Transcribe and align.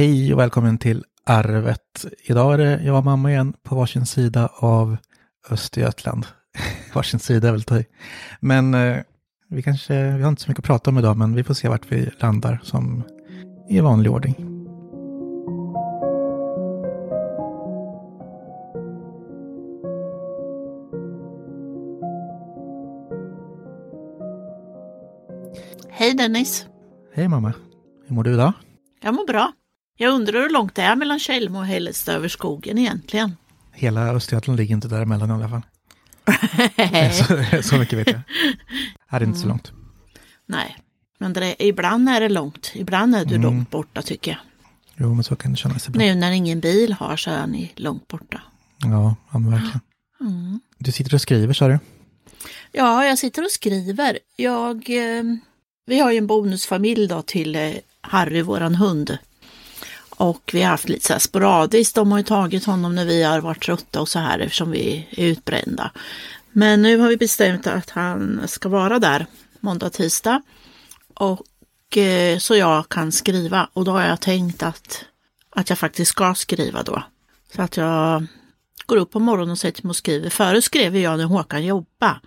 Hej 0.00 0.32
och 0.34 0.40
välkommen 0.40 0.78
till 0.78 1.04
Arvet. 1.26 2.06
Idag 2.22 2.54
är 2.54 2.58
det 2.58 2.82
jag 2.84 2.98
och 2.98 3.04
mamma 3.04 3.30
igen 3.30 3.54
på 3.62 3.74
varsin 3.74 4.06
sida 4.06 4.50
av 4.56 4.96
Östergötland. 5.50 6.26
varsin 6.94 7.20
sida 7.20 7.48
är 7.48 7.52
väl 7.52 7.62
ta. 7.62 7.82
Men 8.40 8.74
eh, 8.74 8.96
vi 9.48 9.62
kanske, 9.62 10.16
vi 10.16 10.22
har 10.22 10.28
inte 10.28 10.42
så 10.42 10.50
mycket 10.50 10.62
att 10.62 10.66
prata 10.66 10.90
om 10.90 10.98
idag, 10.98 11.16
men 11.16 11.34
vi 11.34 11.44
får 11.44 11.54
se 11.54 11.68
vart 11.68 11.92
vi 11.92 12.10
landar 12.18 12.60
som 12.62 13.02
i 13.68 13.80
vanlig 13.80 14.12
ordning. 14.12 14.34
Hej 25.90 26.14
Dennis! 26.14 26.66
Hej 27.14 27.28
mamma, 27.28 27.52
hur 28.06 28.14
mår 28.14 28.24
du 28.24 28.32
idag? 28.32 28.52
Jag 29.02 29.14
mår 29.14 29.26
bra. 29.26 29.52
Jag 30.02 30.12
undrar 30.14 30.40
hur 30.40 30.50
långt 30.50 30.74
det 30.74 30.82
är 30.82 30.96
mellan 30.96 31.18
Tjällmo 31.18 31.58
och 31.58 31.66
Hällestad 31.66 32.12
över 32.14 32.28
skogen 32.28 32.78
egentligen. 32.78 33.36
Hela 33.72 34.08
Östergötland 34.14 34.56
ligger 34.60 34.74
inte 34.74 34.88
däremellan 34.88 35.30
i 35.30 35.32
alla 35.32 35.48
fall. 35.48 35.62
så, 37.12 37.62
så 37.68 37.76
mycket 37.76 37.98
vet 37.98 38.06
jag. 38.10 38.20
Här 39.08 39.20
är 39.20 39.24
inte 39.24 39.38
så 39.38 39.48
långt. 39.48 39.72
Nej, 40.46 40.76
men 41.18 41.32
det, 41.32 41.62
ibland 41.64 42.08
är 42.08 42.20
det 42.20 42.28
långt. 42.28 42.72
Ibland 42.74 43.14
är 43.14 43.24
du 43.24 43.34
Mm. 43.34 43.42
långt 43.42 43.70
borta 43.70 44.02
tycker 44.02 44.30
jag. 44.30 44.40
Jo, 44.96 45.14
men 45.14 45.24
så 45.24 45.36
kan 45.36 45.50
det 45.50 45.56
kännas 45.56 45.88
ibland. 45.88 46.06
Nu 46.08 46.14
när 46.14 46.30
ingen 46.32 46.60
bil 46.60 46.92
har 46.92 47.16
så 47.16 47.30
är 47.30 47.46
ni 47.46 47.72
långt 47.76 48.08
borta. 48.08 48.40
Ja, 48.78 49.16
ja 49.32 49.38
men 49.38 49.50
verkligen. 49.50 49.80
Mm. 50.20 50.60
Du 50.78 50.92
sitter 50.92 51.14
och 51.14 51.20
skriver, 51.20 51.54
sa 51.54 51.68
du? 51.68 51.78
Ja, 52.72 53.04
jag 53.06 53.18
sitter 53.18 53.44
och 53.44 53.50
skriver. 53.50 54.18
Jag, 54.36 54.76
eh, 54.90 55.22
vi 55.86 56.00
har 56.00 56.10
ju 56.12 56.18
en 56.18 56.26
bonusfamilj 56.26 57.06
då 57.08 57.22
till 57.22 57.56
eh, 57.56 57.70
Harry, 58.00 58.42
våran 58.42 58.74
hund. 58.74 59.18
Och 60.20 60.50
vi 60.52 60.62
har 60.62 60.70
haft 60.70 60.88
lite 60.88 61.06
så 61.06 61.12
här 61.12 61.20
sporadiskt. 61.20 61.94
De 61.94 62.12
har 62.12 62.18
ju 62.18 62.24
tagit 62.24 62.64
honom 62.64 62.94
när 62.94 63.04
vi 63.04 63.22
har 63.22 63.40
varit 63.40 63.62
trötta 63.62 64.00
och 64.00 64.08
så 64.08 64.18
här 64.18 64.38
eftersom 64.38 64.70
vi 64.70 65.08
är 65.10 65.24
utbrända. 65.24 65.90
Men 66.52 66.82
nu 66.82 66.98
har 66.98 67.08
vi 67.08 67.16
bestämt 67.16 67.66
att 67.66 67.90
han 67.90 68.40
ska 68.48 68.68
vara 68.68 68.98
där 68.98 69.26
måndag, 69.60 69.90
tisdag. 69.90 70.42
Och 71.14 71.96
eh, 71.96 72.38
så 72.38 72.56
jag 72.56 72.88
kan 72.88 73.12
skriva. 73.12 73.68
Och 73.72 73.84
då 73.84 73.90
har 73.90 74.02
jag 74.02 74.20
tänkt 74.20 74.62
att, 74.62 75.04
att 75.50 75.68
jag 75.68 75.78
faktiskt 75.78 76.10
ska 76.10 76.34
skriva 76.34 76.82
då. 76.82 77.02
Så 77.54 77.62
att 77.62 77.76
jag 77.76 78.26
går 78.86 78.96
upp 78.96 79.10
på 79.10 79.18
morgonen 79.18 79.50
och 79.50 79.58
sätter 79.58 79.82
mig 79.82 79.90
och 79.90 79.96
skriver. 79.96 80.30
Förut 80.30 80.64
skrev 80.64 80.96
jag 80.96 81.18
när 81.18 81.24
Håkan 81.24 81.64
jobbade. 81.64 82.20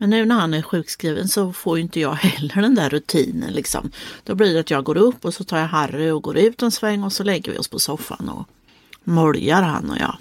Men 0.00 0.10
nu 0.10 0.24
när 0.26 0.34
han 0.34 0.54
är 0.54 0.62
sjukskriven 0.62 1.28
så 1.28 1.52
får 1.52 1.76
ju 1.78 1.82
inte 1.82 2.00
jag 2.00 2.12
heller 2.14 2.62
den 2.62 2.74
där 2.74 2.90
rutinen 2.90 3.52
liksom. 3.52 3.90
Då 4.24 4.34
blir 4.34 4.54
det 4.54 4.60
att 4.60 4.70
jag 4.70 4.84
går 4.84 4.96
upp 4.96 5.24
och 5.24 5.34
så 5.34 5.44
tar 5.44 5.58
jag 5.58 5.68
Harry 5.68 6.10
och 6.10 6.22
går 6.22 6.36
ut 6.36 6.62
en 6.62 6.70
sväng 6.70 7.02
och 7.02 7.12
så 7.12 7.24
lägger 7.24 7.52
vi 7.52 7.58
oss 7.58 7.68
på 7.68 7.78
soffan 7.78 8.28
och 8.28 8.48
moljar 9.04 9.62
han 9.62 9.90
och 9.90 9.96
jag. 9.98 10.16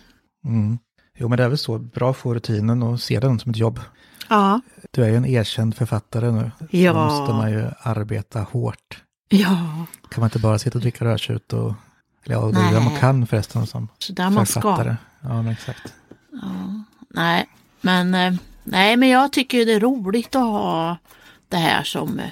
Mm. 0.46 0.78
Jo, 1.20 1.28
men 1.28 1.38
det 1.38 1.44
är 1.44 1.50
väl 1.50 1.58
så. 1.58 1.78
Bra 1.78 2.12
att 2.12 2.18
få 2.18 2.34
rutinen 2.34 2.84
och 2.84 3.02
se 3.02 3.20
den 3.20 3.40
som 3.40 3.52
ett 3.52 3.58
jobb. 3.58 3.80
Ja, 4.30 4.62
Du 4.92 5.04
är 5.04 5.10
ju 5.10 5.16
en 5.16 5.26
erkänd 5.26 5.76
författare 5.76 6.32
nu. 6.32 6.52
Ja. 6.70 6.94
Då 6.94 7.00
måste 7.00 7.34
man 7.34 7.52
ju 7.52 7.66
arbeta 7.82 8.40
hårt. 8.42 9.04
ja, 9.30 9.86
Kan 10.10 10.22
man 10.22 10.24
inte 10.28 10.40
bara 10.40 10.60
sitta 10.60 10.78
och 10.78 10.82
dricka 10.82 11.06
rödtjut 11.06 11.54
och... 11.54 11.74
Eller 12.26 12.36
ja, 12.36 12.52
det 12.52 12.60
är 12.60 12.74
det 12.74 12.80
man 12.80 12.96
kan 12.96 13.28
förresten 13.28 13.68
som 13.68 13.88
så 13.98 14.14
där 14.14 14.30
man 14.30 14.46
ska. 14.46 14.62
författare. 14.62 14.96
Ja, 15.22 15.42
men 15.42 15.48
exakt. 15.48 15.94
Nej, 17.10 17.48
men, 17.82 18.14
eh, 18.16 18.34
nej, 18.68 18.98
men 18.98 19.10
jag 19.10 19.32
tycker 19.34 19.58
ju 19.58 19.66
det 19.66 19.74
är 19.74 19.80
roligt 19.80 20.36
att 20.36 20.42
ha 20.42 20.98
det 21.50 21.58
här 21.58 21.84
som 21.84 22.20
eh, 22.20 22.26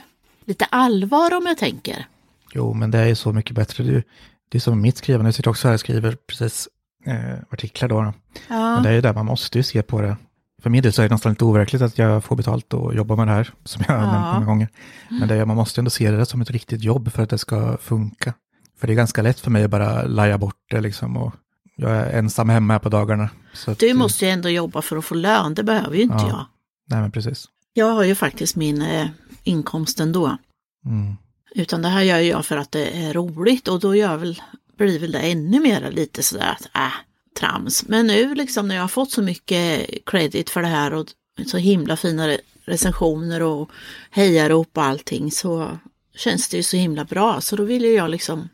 lite 0.46 0.66
allvar 0.66 1.34
om 1.38 1.46
jag 1.46 1.58
tänker. 1.58 2.06
Jo, 2.54 2.74
men 2.74 2.92
det 2.92 2.98
är 3.00 3.06
ju 3.08 3.16
så 3.16 3.34
mycket 3.34 3.56
bättre. 3.56 3.84
Det 3.84 3.90
är, 3.90 3.94
ju- 3.94 4.04
det 4.50 4.58
är 4.58 4.60
som 4.60 4.82
mitt 4.82 4.98
skrivande. 4.98 5.28
Jag 5.28 5.36
sitter 5.36 5.50
också 5.50 5.68
här 5.68 5.74
och 5.74 5.80
skriver 5.80 6.18
precis 6.28 6.68
eh, 7.06 7.40
artiklar 7.50 7.90
då. 7.90 8.14
Ja, 8.48 8.74
Men 8.74 8.84
det 8.84 8.90
är 8.90 8.94
ju 8.94 9.02
där 9.02 9.14
man 9.14 9.26
måste 9.26 9.58
ju 9.60 9.64
se 9.64 9.82
på 9.82 10.02
det. 10.02 10.18
För 10.64 10.70
min 10.70 10.84
del 10.84 10.94
så 10.94 11.02
är 11.02 11.10
det 11.10 11.16
nästan 11.16 11.32
lite 11.32 11.46
overkligt 11.46 11.82
att 11.82 11.98
jag 11.98 12.24
får 12.24 12.36
betalt 12.36 12.74
och 12.74 12.96
jobbar 12.96 13.16
med 13.16 13.28
det 13.28 13.32
här, 13.34 13.50
som 13.64 13.84
jag 13.88 13.96
har 13.96 14.04
Ja. 14.06 14.12
nämnt 14.12 14.34
många 14.34 14.46
gånger. 14.46 14.68
Men 15.10 15.28
det 15.28 15.36
är, 15.36 15.46
man 15.46 15.56
måste 15.56 15.82
ändå 15.82 15.90
se 15.92 16.12
det 16.12 16.26
som 16.26 16.42
ett 16.42 16.52
riktigt 16.52 16.82
jobb 16.84 17.12
för 17.12 17.24
att 17.24 17.30
det 17.30 17.38
ska 17.38 17.78
funka. 17.78 18.34
För 18.80 18.88
det 18.88 18.94
är 18.94 18.96
ganska 18.96 19.22
lätt 19.22 19.40
för 19.40 19.52
mig 19.52 19.64
att 19.64 19.72
bara 19.72 20.04
laja 20.04 20.38
bort 20.38 20.56
det 20.72 20.82
liksom. 20.82 21.18
Och 21.18 21.34
jag 21.76 21.92
är 21.92 22.18
ensam 22.20 22.50
hemma 22.50 22.74
här 22.74 22.80
på 22.80 22.90
dagarna. 22.90 23.30
Så 23.54 23.72
att, 23.72 23.80
du 23.80 23.94
måste 23.94 24.26
ju 24.26 24.32
ändå 24.32 24.50
jobba 24.50 24.82
för 24.82 24.98
att 24.98 25.06
få 25.06 25.16
lön, 25.16 25.54
det 25.54 25.64
behöver 25.64 25.96
ju 25.96 26.02
inte 26.02 26.16
Ja. 26.16 26.28
jag. 26.30 26.46
Nej, 26.90 27.02
men 27.02 27.12
precis. 27.12 27.46
Jag 27.74 27.92
har 27.94 28.04
ju 28.04 28.16
faktiskt 28.16 28.56
min 28.56 28.82
eh, 28.82 29.08
inkomst 29.44 30.00
ändå. 30.00 30.38
Mm. 30.86 31.16
Utan 31.56 31.82
det 31.82 31.88
här 31.90 32.02
gör 32.02 32.18
jag 32.20 32.46
för 32.46 32.58
att 32.58 32.72
det 32.72 32.86
är 33.06 33.14
roligt 33.14 33.68
och 33.68 33.80
då 33.80 33.96
gör 33.96 34.18
väl, 34.18 34.42
blir 34.78 35.00
väl 35.00 35.12
det 35.12 35.20
ännu 35.20 35.60
mer 35.60 35.92
lite 35.92 36.24
sådär 36.24 36.50
att 36.50 36.76
äh, 36.76 36.92
trams. 37.40 37.88
Men 37.88 38.08
nu 38.08 38.36
liksom 38.36 38.68
när 38.68 38.76
jag 38.76 38.84
har 38.84 38.88
fått 38.88 39.12
så 39.12 39.22
mycket 39.22 39.88
credit 40.06 40.50
för 40.50 40.62
det 40.62 40.68
här 40.68 40.94
och 40.94 41.08
så 41.48 41.58
himla 41.58 41.98
fina 41.98 42.28
re- 42.28 42.40
recensioner 42.66 43.42
och 43.42 43.70
hejarop 44.12 44.70
och 44.78 44.84
allting 44.84 45.32
så 45.32 45.78
känns 46.16 46.50
det 46.50 46.58
ju 46.58 46.64
så 46.64 46.78
himla 46.78 47.06
bra. 47.06 47.42
Så 47.42 47.56
då 47.56 47.64
vill 47.64 47.84
ju 47.86 47.92
jag 47.94 48.10
liksom 48.10 48.50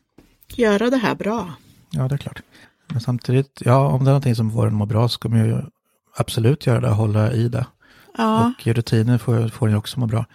göra 0.55 0.89
det 0.89 0.97
här 0.97 1.15
bra. 1.15 1.53
Ja, 1.91 2.07
det 2.07 2.15
är 2.15 2.17
klart. 2.17 2.41
Men 2.91 3.01
samtidigt, 3.01 3.61
ja, 3.65 3.87
om 3.87 3.99
det 3.99 4.09
är 4.09 4.13
någonting 4.13 4.35
som 4.35 4.51
får 4.51 4.67
en 4.67 4.67
att 4.67 4.73
må 4.73 4.85
bra 4.85 5.09
så 5.09 5.19
kommer 5.19 5.37
jag 5.37 5.47
ju 5.47 5.61
absolut 6.17 6.65
göra 6.65 6.79
det, 6.79 6.89
hålla 6.89 7.31
i 7.31 7.49
det. 7.49 7.65
Ja, 8.17 8.53
Och 8.57 8.67
rutiner 8.67 9.17
får, 9.17 9.47
får 9.47 9.67
en 9.67 9.71
ju 9.71 9.77
också 9.77 9.99
må 9.99 10.05
bra. 10.07 10.25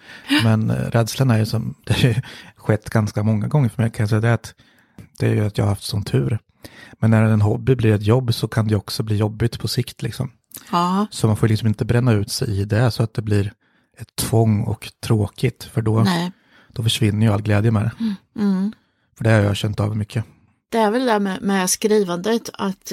Men 0.44 0.70
eh, 0.70 0.74
rädslan 0.74 1.30
är 1.30 1.38
ju 1.38 1.46
som, 1.46 1.74
det 1.86 1.92
har 1.92 2.08
ju 2.08 2.14
skett 2.56 2.90
ganska 2.90 3.22
många 3.22 3.48
gånger 3.48 3.68
för 3.68 3.82
mig 3.82 3.90
kan 3.90 4.02
jag 4.02 4.10
säga 4.10 4.20
det 4.20 4.34
att 4.34 4.54
det 5.18 5.26
är 5.26 5.34
ju 5.34 5.46
att 5.46 5.58
jag 5.58 5.64
har 5.64 5.70
haft 5.70 5.84
sån 5.84 6.04
tur. 6.04 6.38
Men 6.98 7.10
när 7.10 7.22
en 7.22 7.40
hobby 7.40 7.74
blir 7.74 7.94
ett 7.94 8.06
jobb 8.06 8.34
så 8.34 8.48
kan 8.48 8.68
det 8.68 8.76
också 8.76 9.02
bli 9.02 9.16
jobbigt 9.16 9.58
på 9.58 9.68
sikt 9.68 10.02
liksom. 10.02 10.30
ja, 10.72 11.06
Så 11.10 11.26
man 11.26 11.36
får 11.36 11.48
liksom 11.48 11.68
inte 11.68 11.84
bränna 11.84 12.12
ut 12.12 12.30
sig 12.30 12.60
i 12.60 12.64
det 12.64 12.90
så 12.90 13.02
att 13.02 13.14
det 13.14 13.22
blir 13.22 13.52
ett 13.98 14.16
tvång 14.16 14.62
och 14.62 14.92
tråkigt. 15.00 15.64
För 15.64 15.82
då, 15.82 16.02
nej. 16.02 16.32
då 16.72 16.82
försvinner 16.82 17.26
ju 17.26 17.32
all 17.32 17.42
glädje 17.42 17.70
med 17.70 17.82
det. 17.82 17.92
Mm. 18.40 18.72
För 19.16 19.24
det 19.24 19.30
har 19.30 19.40
jag 19.40 19.56
känt 19.56 19.80
av 19.80 19.96
mycket. 19.96 20.24
Det 20.68 20.78
är 20.78 20.90
väl 20.90 21.00
det 21.00 21.12
där 21.12 21.18
med, 21.18 21.42
med 21.42 21.70
skrivandet 21.70 22.50
att 22.52 22.92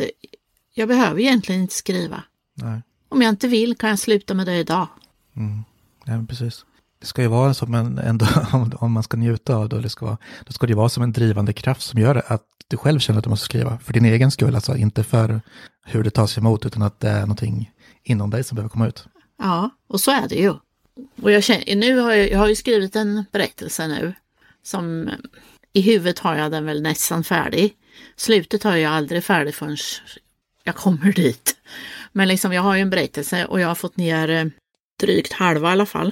jag 0.74 0.88
behöver 0.88 1.20
egentligen 1.22 1.62
inte 1.62 1.74
skriva. 1.76 2.24
Nej, 2.54 2.82
Om 3.10 3.22
jag 3.22 3.30
inte 3.30 3.48
vill 3.48 3.78
kan 3.78 3.90
jag 3.90 4.00
sluta 4.00 4.34
med 4.34 4.46
det 4.46 4.56
idag. 4.58 4.88
mm. 5.36 5.64
Men 6.06 6.28
precis. 6.28 6.66
Det 7.00 7.06
ska 7.08 7.22
ju 7.22 7.28
vara 7.28 7.54
som 7.54 7.74
en, 7.74 7.98
ändå, 7.98 8.26
om, 8.54 8.72
om 8.80 8.92
man 8.92 9.04
ska 9.04 9.18
njuta 9.18 9.56
av 9.56 9.70
det, 9.70 9.82
det 9.82 9.90
ska 9.90 10.06
vara, 10.06 10.18
då 10.46 10.54
ska 10.54 10.66
det 10.66 10.72
ju 10.72 10.78
vara 10.78 10.90
som 10.90 11.04
en 11.04 11.12
drivande 11.14 11.54
kraft 11.54 11.82
som 11.82 12.00
gör 12.00 12.24
att 12.28 12.44
du 12.68 12.78
själv 12.78 13.00
känner 13.00 13.18
att 13.20 13.24
du 13.24 13.30
måste 13.30 13.46
skriva. 13.46 13.78
För 13.78 13.94
din 13.94 14.06
egen 14.06 14.32
skull, 14.32 14.56
alltså 14.56 14.78
inte 14.78 15.04
för 15.04 15.42
hur 15.86 16.04
det 16.04 16.10
tas 16.10 16.38
emot, 16.38 16.66
utan 16.66 16.82
att 16.82 17.00
det 17.00 17.10
är 17.10 17.22
någonting 17.22 17.72
inom 18.04 18.30
dig 18.30 18.44
som 18.44 18.56
behöver 18.56 18.70
komma 18.70 18.88
ut. 18.88 19.06
Ja, 19.40 19.70
och 19.88 20.02
så 20.02 20.12
är 20.12 20.28
det 20.30 20.36
ju. 20.36 20.54
Och 21.22 21.32
jag, 21.32 21.44
känner, 21.44 21.76
nu 21.76 22.00
har 22.00 22.12
jag, 22.12 22.32
jag 22.32 22.40
har 22.40 22.48
ju 22.48 22.56
skrivit 22.56 22.96
en 22.96 23.26
berättelse 23.32 23.88
nu 23.88 24.14
som 24.64 25.10
i 25.74 25.82
huvudet 25.82 26.20
har 26.20 26.36
jag 26.36 26.52
den 26.52 26.66
väl 26.66 26.82
nästan 26.82 27.24
färdig. 27.24 27.74
Slutet 28.16 28.64
har 28.64 28.76
jag 28.76 28.94
aldrig 28.94 29.24
färdig 29.24 29.56
förrän 29.56 29.78
jag 30.64 30.76
kommer 30.76 31.12
dit. 31.12 31.56
Men 32.12 32.28
liksom 32.28 32.54
jag 32.54 32.62
har 32.62 32.76
ju 32.76 32.82
en 32.82 32.90
berättelse 32.90 33.46
och 33.46 33.60
jag 33.60 33.68
har 33.68 33.76
fått 33.76 33.98
ner 33.98 34.30
eh, 34.30 34.46
drygt 35.00 35.34
halva 35.34 35.70
i 35.70 35.72
alla 35.72 35.86
fall. 35.86 36.12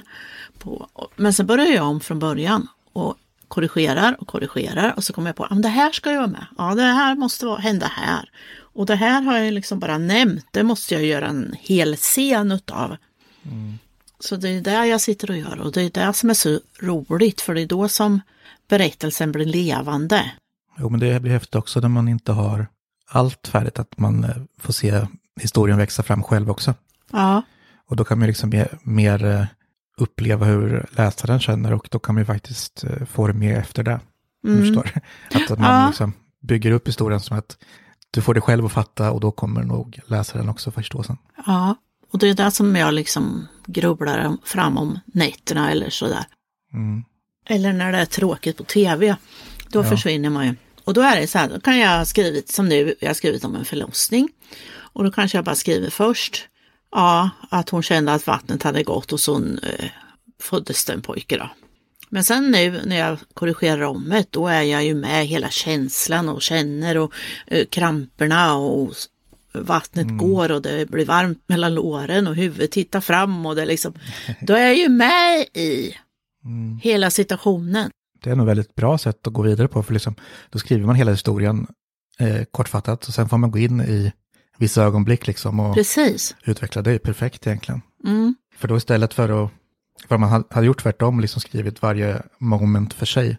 På, 0.58 0.88
men 1.16 1.32
sen 1.32 1.46
börjar 1.46 1.66
jag 1.66 1.86
om 1.86 2.00
från 2.00 2.18
början 2.18 2.68
och 2.92 3.16
korrigerar 3.48 4.16
och 4.20 4.28
korrigerar 4.28 4.94
och 4.96 5.04
så 5.04 5.12
kommer 5.12 5.28
jag 5.28 5.36
på 5.36 5.44
att 5.44 5.62
det 5.62 5.68
här 5.68 5.92
ska 5.92 6.10
ju 6.10 6.16
vara 6.16 6.26
med. 6.26 6.46
Ja, 6.58 6.74
det 6.74 6.82
här 6.82 7.14
måste 7.14 7.46
vara, 7.46 7.58
hända 7.58 7.86
här. 7.86 8.30
Och 8.58 8.86
det 8.86 8.94
här 8.94 9.22
har 9.22 9.38
jag 9.38 9.52
liksom 9.52 9.78
bara 9.78 9.98
nämnt. 9.98 10.46
Det 10.50 10.62
måste 10.62 10.94
jag 10.94 11.04
göra 11.04 11.26
en 11.26 11.56
hel 11.60 11.96
scen 11.96 12.52
utav. 12.52 12.96
Så 14.20 14.36
det 14.36 14.48
är 14.48 14.60
det 14.60 14.86
jag 14.86 15.00
sitter 15.00 15.30
och 15.30 15.36
gör 15.36 15.60
och 15.60 15.72
det 15.72 15.82
är 15.82 16.06
det 16.06 16.12
som 16.12 16.30
är 16.30 16.34
så 16.34 16.60
roligt 16.80 17.40
för 17.40 17.54
det 17.54 17.60
är 17.60 17.66
då 17.66 17.88
som 17.88 18.20
berättelsen 18.68 19.32
blir 19.32 19.46
levande. 19.46 20.32
Jo, 20.78 20.88
men 20.88 21.00
det 21.00 21.20
blir 21.22 21.32
häftigt 21.32 21.54
också 21.54 21.80
när 21.80 21.88
man 21.88 22.08
inte 22.08 22.32
har 22.32 22.66
allt 23.08 23.48
färdigt, 23.48 23.78
att 23.78 23.98
man 23.98 24.24
eh, 24.24 24.30
får 24.58 24.72
se 24.72 25.06
historien 25.40 25.78
växa 25.78 26.02
fram 26.02 26.22
själv 26.22 26.50
också. 26.50 26.74
Ja, 27.12 27.42
Och 27.88 27.96
då 27.96 28.04
kan 28.04 28.18
man 28.18 28.28
liksom 28.28 28.50
mer, 28.50 28.78
mer 28.82 29.24
eh, 29.24 29.44
uppleva 29.96 30.46
hur 30.46 30.86
läsaren 30.90 31.40
känner 31.40 31.72
och 31.72 31.88
då 31.90 31.98
kan 31.98 32.14
man 32.14 32.22
ju 32.22 32.26
faktiskt 32.26 32.84
eh, 32.84 33.04
få 33.06 33.26
det 33.26 33.32
mer 33.32 33.56
efter 33.56 33.82
det. 33.82 34.00
Du 34.42 34.58
förstår. 34.60 34.90
Att, 35.34 35.50
att 35.50 35.58
man 35.58 35.80
Ja. 35.80 35.86
liksom 35.86 36.12
bygger 36.40 36.70
upp 36.70 36.88
historien 36.88 37.20
som 37.20 37.38
att 37.38 37.56
du 38.10 38.22
får 38.22 38.34
det 38.34 38.40
själv 38.40 38.66
att 38.66 38.72
fatta 38.72 39.10
och 39.12 39.20
då 39.20 39.30
kommer 39.30 39.62
nog 39.62 40.00
läsaren 40.06 40.48
också 40.48 40.70
förstå 40.70 41.02
sen. 41.02 41.16
ja. 41.46 41.74
Och 42.12 42.18
det 42.18 42.28
är 42.28 42.34
det 42.34 42.50
som 42.50 42.76
jag 42.76 42.94
liksom 42.94 43.46
grubblar 43.66 44.36
fram 44.44 44.78
om 44.78 44.98
nätterna 45.06 45.70
eller 45.70 45.90
sådär. 45.90 46.24
Mm. 46.72 47.04
Eller 47.48 47.72
när 47.72 47.92
det 47.92 47.98
är 47.98 48.04
tråkigt 48.04 48.56
på 48.56 48.64
tv. 48.64 49.16
Då 49.68 49.84
försvinner 49.84 50.30
man 50.30 50.46
ju. 50.46 50.54
Och 50.84 50.94
då 50.94 51.00
är 51.00 51.20
det 51.20 51.26
så 51.26 51.38
här, 51.38 51.48
då 51.48 51.60
kan 51.60 51.78
jag 51.78 51.98
ha 51.98 52.04
skrivit 52.04 52.48
som 52.48 52.68
nu, 52.68 52.94
jag 53.00 53.08
har 53.08 53.14
skrivit 53.14 53.44
om 53.44 53.56
en 53.56 53.64
förlossning. 53.64 54.28
Och 54.74 55.04
då 55.04 55.10
kanske 55.10 55.38
jag 55.38 55.44
bara 55.44 55.54
skriver 55.54 55.90
först, 55.90 56.48
ja, 56.90 57.30
att 57.50 57.70
hon 57.70 57.82
kände 57.82 58.12
att 58.12 58.26
vattnet 58.26 58.62
hade 58.62 58.82
gått 58.82 59.12
och 59.12 59.20
så 59.20 59.36
eh, 59.36 59.86
föddes 60.40 60.84
det 60.84 60.92
en 60.92 61.02
pojke 61.02 61.36
då. 61.36 61.50
Men 62.08 62.24
sen 62.24 62.50
nu 62.50 62.80
när 62.84 62.98
jag 62.98 63.18
korrigerar 63.34 63.82
om 63.82 64.08
det, 64.08 64.26
då 64.30 64.48
är 64.48 64.62
jag 64.62 64.84
ju 64.84 64.94
med 64.94 65.26
hela 65.26 65.50
känslan 65.50 66.28
och 66.28 66.42
känner 66.42 66.98
och 66.98 67.12
eh, 67.46 67.66
kramperna 67.66 68.56
och 68.56 68.94
vattnet 69.52 70.18
går 70.18 70.50
och 70.52 70.62
det 70.62 70.90
blir 70.90 71.04
varmt 71.04 71.42
mellan 71.46 71.74
låren 71.74 72.26
och 72.26 72.36
huvudet 72.36 72.70
tittar 72.70 73.00
fram 73.00 73.46
och 73.46 73.56
det 73.56 73.66
liksom, 73.66 73.94
då 74.40 74.54
är 74.54 74.66
jag 74.66 74.76
ju 74.76 74.88
med 74.88 75.46
i 75.54 75.94
Mm. 76.44 76.78
hela 76.82 77.10
situationen. 77.10 77.90
Det 78.22 78.30
är 78.30 78.36
nog 78.36 78.46
väldigt 78.46 78.74
bra 78.74 78.98
sätt 78.98 79.26
att 79.26 79.32
gå 79.32 79.42
vidare 79.42 79.68
på, 79.68 79.82
för 79.82 79.92
liksom, 79.92 80.14
då 80.50 80.58
skriver 80.58 80.86
man 80.86 80.94
hela 80.94 81.10
historien 81.10 81.66
eh, 82.18 82.44
kortfattat 82.50 83.06
och 83.08 83.14
sen 83.14 83.28
får 83.28 83.38
man 83.38 83.50
gå 83.50 83.58
in 83.58 83.80
i 83.80 84.12
vissa 84.58 84.82
ögonblick 84.82 85.26
liksom 85.26 85.60
och 85.60 85.74
Precis. 85.74 86.34
utveckla. 86.44 86.82
Det 86.82 86.92
är 86.92 86.98
perfekt 86.98 87.46
egentligen. 87.46 87.80
Mm. 88.04 88.34
För 88.56 88.68
då 88.68 88.76
istället 88.76 89.14
för 89.14 89.44
att, 89.44 89.50
för 90.08 90.14
om 90.14 90.20
man 90.20 90.30
ha- 90.30 90.44
hade 90.50 90.66
gjort 90.66 90.82
tvärtom, 90.82 91.20
liksom 91.20 91.40
skrivit 91.40 91.82
varje 91.82 92.22
moment 92.38 92.94
för 92.94 93.06
sig, 93.06 93.38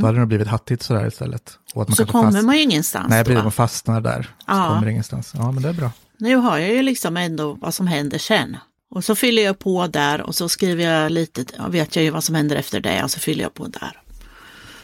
då 0.00 0.06
hade 0.06 0.20
det 0.20 0.26
blivit 0.26 0.48
hattigt 0.48 0.82
sådär 0.82 1.06
istället. 1.06 1.58
Och 1.74 1.82
att 1.82 1.88
man 1.88 1.96
Mm. 1.98 2.06
Så 2.06 2.12
kommer 2.12 2.32
fast- 2.32 2.46
man 2.46 2.56
ju 2.56 2.62
ingenstans. 2.62 3.06
Nej, 3.10 3.24
precis, 3.24 3.42
man 3.42 3.52
fastnar 3.52 4.00
där. 4.00 4.30
Så 4.38 4.46
kommer 4.46 4.86
ingenstans. 4.88 5.32
Ja, 5.36 5.52
men 5.52 5.62
det 5.62 5.68
är 5.68 5.72
bra. 5.72 5.90
Nu 6.18 6.36
har 6.36 6.58
jag 6.58 6.70
ju 6.72 6.82
liksom 6.82 7.16
ändå 7.16 7.52
vad 7.60 7.74
som 7.74 7.86
händer 7.86 8.18
sen. 8.18 8.56
Och 8.90 9.04
så 9.04 9.14
fyller 9.14 9.42
jag 9.42 9.58
på 9.58 9.86
där 9.86 10.20
och 10.20 10.34
så 10.34 10.48
skriver 10.48 10.84
jag 10.84 11.12
lite, 11.12 11.44
ja, 11.58 11.68
vet 11.68 11.96
jag 11.96 12.04
ju 12.04 12.10
vad 12.10 12.24
som 12.24 12.34
händer 12.34 12.56
efter 12.56 12.80
det 12.80 13.02
och 13.04 13.10
så 13.10 13.20
fyller 13.20 13.42
jag 13.42 13.54
på 13.54 13.66
där. 13.66 14.00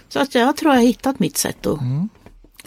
Så 0.08 0.18
att 0.20 0.34
jag 0.34 0.56
tror 0.56 0.72
jag 0.72 0.80
har 0.80 0.86
hittat 0.86 1.18
mitt 1.18 1.36
sätt 1.36 1.66
att 1.66 1.78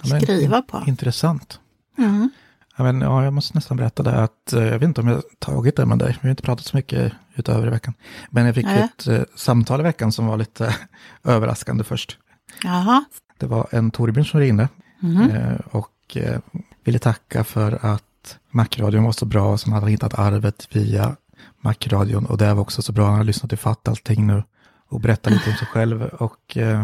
Ja, 0.03 0.09
men 0.09 0.21
skriva 0.21 0.61
på. 0.61 0.83
Intressant. 0.87 1.59
Mm. 1.97 2.29
Ja, 2.77 2.83
men, 2.83 3.01
ja, 3.01 3.23
jag 3.23 3.33
måste 3.33 3.55
nästan 3.57 3.77
berätta 3.77 4.03
det 4.03 4.23
att 4.23 4.53
eh, 4.53 4.63
jag 4.63 4.79
vet 4.79 4.83
inte 4.87 5.01
om 5.01 5.07
jag 5.07 5.21
tagit 5.39 5.75
det 5.75 5.85
med 5.85 5.97
dig. 5.99 6.17
Vi 6.21 6.27
har 6.27 6.29
inte 6.29 6.43
pratat 6.43 6.65
så 6.65 6.77
mycket 6.77 7.13
utöver 7.35 7.67
i 7.67 7.69
veckan. 7.69 7.93
Men 8.29 8.45
jag 8.45 8.55
fick 8.55 8.65
Nej. 8.65 8.79
ett 8.97 9.07
eh, 9.07 9.21
samtal 9.35 9.79
i 9.79 9.83
veckan 9.83 10.11
som 10.11 10.25
var 10.27 10.37
lite 10.37 10.75
överraskande 11.23 11.83
först. 11.83 12.17
Jaha. 12.63 13.05
Det 13.37 13.45
var 13.45 13.67
en 13.71 13.91
Torbjörn 13.91 14.25
som 14.25 14.39
ringde 14.39 14.69
Mhm. 14.99 15.29
eh, 15.31 15.59
och 15.71 16.17
eh, 16.17 16.39
ville 16.83 16.99
tacka 16.99 17.43
för 17.43 17.85
att 17.85 18.37
Macradion 18.51 19.03
var 19.03 19.11
så 19.11 19.25
bra 19.25 19.57
som 19.57 19.73
hade 19.73 19.91
hittat 19.91 20.19
arvet 20.19 20.67
via 20.71 21.15
Macradion 21.61 22.25
och 22.25 22.37
det 22.37 22.53
var 22.53 22.61
också 22.61 22.81
så 22.81 22.91
bra. 22.91 23.05
Han 23.05 23.17
har 23.17 23.23
lyssnat 23.23 23.53
i 23.53 23.57
fatt 23.57 23.87
allting 23.87 24.27
nu 24.27 24.43
och 24.89 24.99
berättat 24.99 25.33
lite 25.33 25.49
om 25.49 25.55
sig 25.55 25.67
själv 25.67 26.03
och 26.03 26.57
eh, 26.57 26.83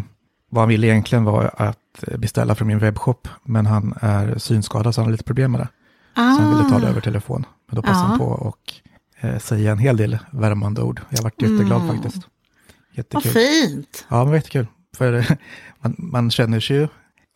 vad 0.49 0.61
han 0.61 0.69
ville 0.69 0.87
egentligen 0.87 1.23
var 1.23 1.51
att 1.57 1.77
beställa 2.17 2.55
från 2.55 2.67
min 2.67 2.79
webbshop 2.79 3.27
men 3.43 3.65
han 3.65 3.93
är 4.01 4.37
synskadad 4.37 4.95
så 4.95 5.01
han 5.01 5.05
har 5.05 5.11
lite 5.11 5.23
problem 5.23 5.51
med 5.51 5.61
det. 5.61 5.67
Så 6.15 6.21
han 6.21 6.57
ville 6.57 6.69
ta 6.69 6.79
det 6.79 6.87
över 6.87 7.01
telefon. 7.01 7.45
Men 7.67 7.75
då 7.75 7.81
passade 7.81 8.05
Ah. 8.05 8.07
Han 8.07 8.17
på 8.19 8.25
och 8.25 8.73
eh, 9.19 9.39
säga 9.39 9.71
en 9.71 9.77
hel 9.77 9.97
del 9.97 10.17
värmande 10.31 10.81
ord. 10.81 11.01
Jag 11.09 11.23
varit 11.23 11.41
jätteglad 11.41 11.81
Mm. 11.81 11.95
faktiskt. 11.95 12.17
Vad 12.17 12.97
Jättekul. 12.97 13.31
fint. 13.31 14.05
Ja, 14.09 14.17
men 14.17 14.27
var 14.27 14.35
jättekul. 14.35 14.67
För 14.97 15.25
man, 15.81 15.95
man 15.97 16.31
känner 16.31 16.59
sig 16.59 16.75
ju, 16.77 16.83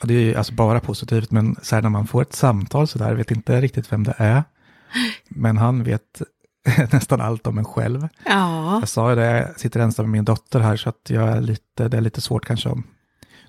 och 0.02 0.08
det 0.08 0.14
är 0.14 0.20
ju 0.22 0.36
alltså 0.36 0.54
bara 0.54 0.80
positivt, 0.80 1.32
men 1.32 1.56
så 1.62 1.76
här 1.76 1.82
när 1.82 1.90
man 1.90 2.08
får 2.08 2.22
ett 2.22 2.34
samtal 2.36 2.88
så 2.88 3.00
där, 3.00 3.16
vet 3.16 3.32
inte 3.32 3.62
riktigt 3.62 3.92
vem 3.92 4.04
det 4.04 4.14
är. 4.18 4.44
Men 5.30 5.58
han 5.58 5.84
vet 5.84 6.22
nästan 6.92 7.22
allt 7.22 7.48
om 7.48 7.58
en 7.58 7.66
själv. 7.66 8.08
Ja. 8.26 8.80
Jag 8.80 8.90
sa 8.90 9.10
ju 9.10 9.16
det, 9.16 9.38
jag 9.40 9.60
sitter 9.60 9.80
ensam 9.80 10.06
med 10.06 10.12
min 10.12 10.26
dotter 10.26 10.60
här, 10.60 10.78
så 10.78 10.90
att 10.90 11.10
jag 11.10 11.30
är 11.30 11.42
lite, 11.42 11.88
det 11.88 11.98
är 11.98 12.02
lite 12.02 12.22
svårt 12.22 12.46
kanske 12.46 12.70
om 12.70 12.84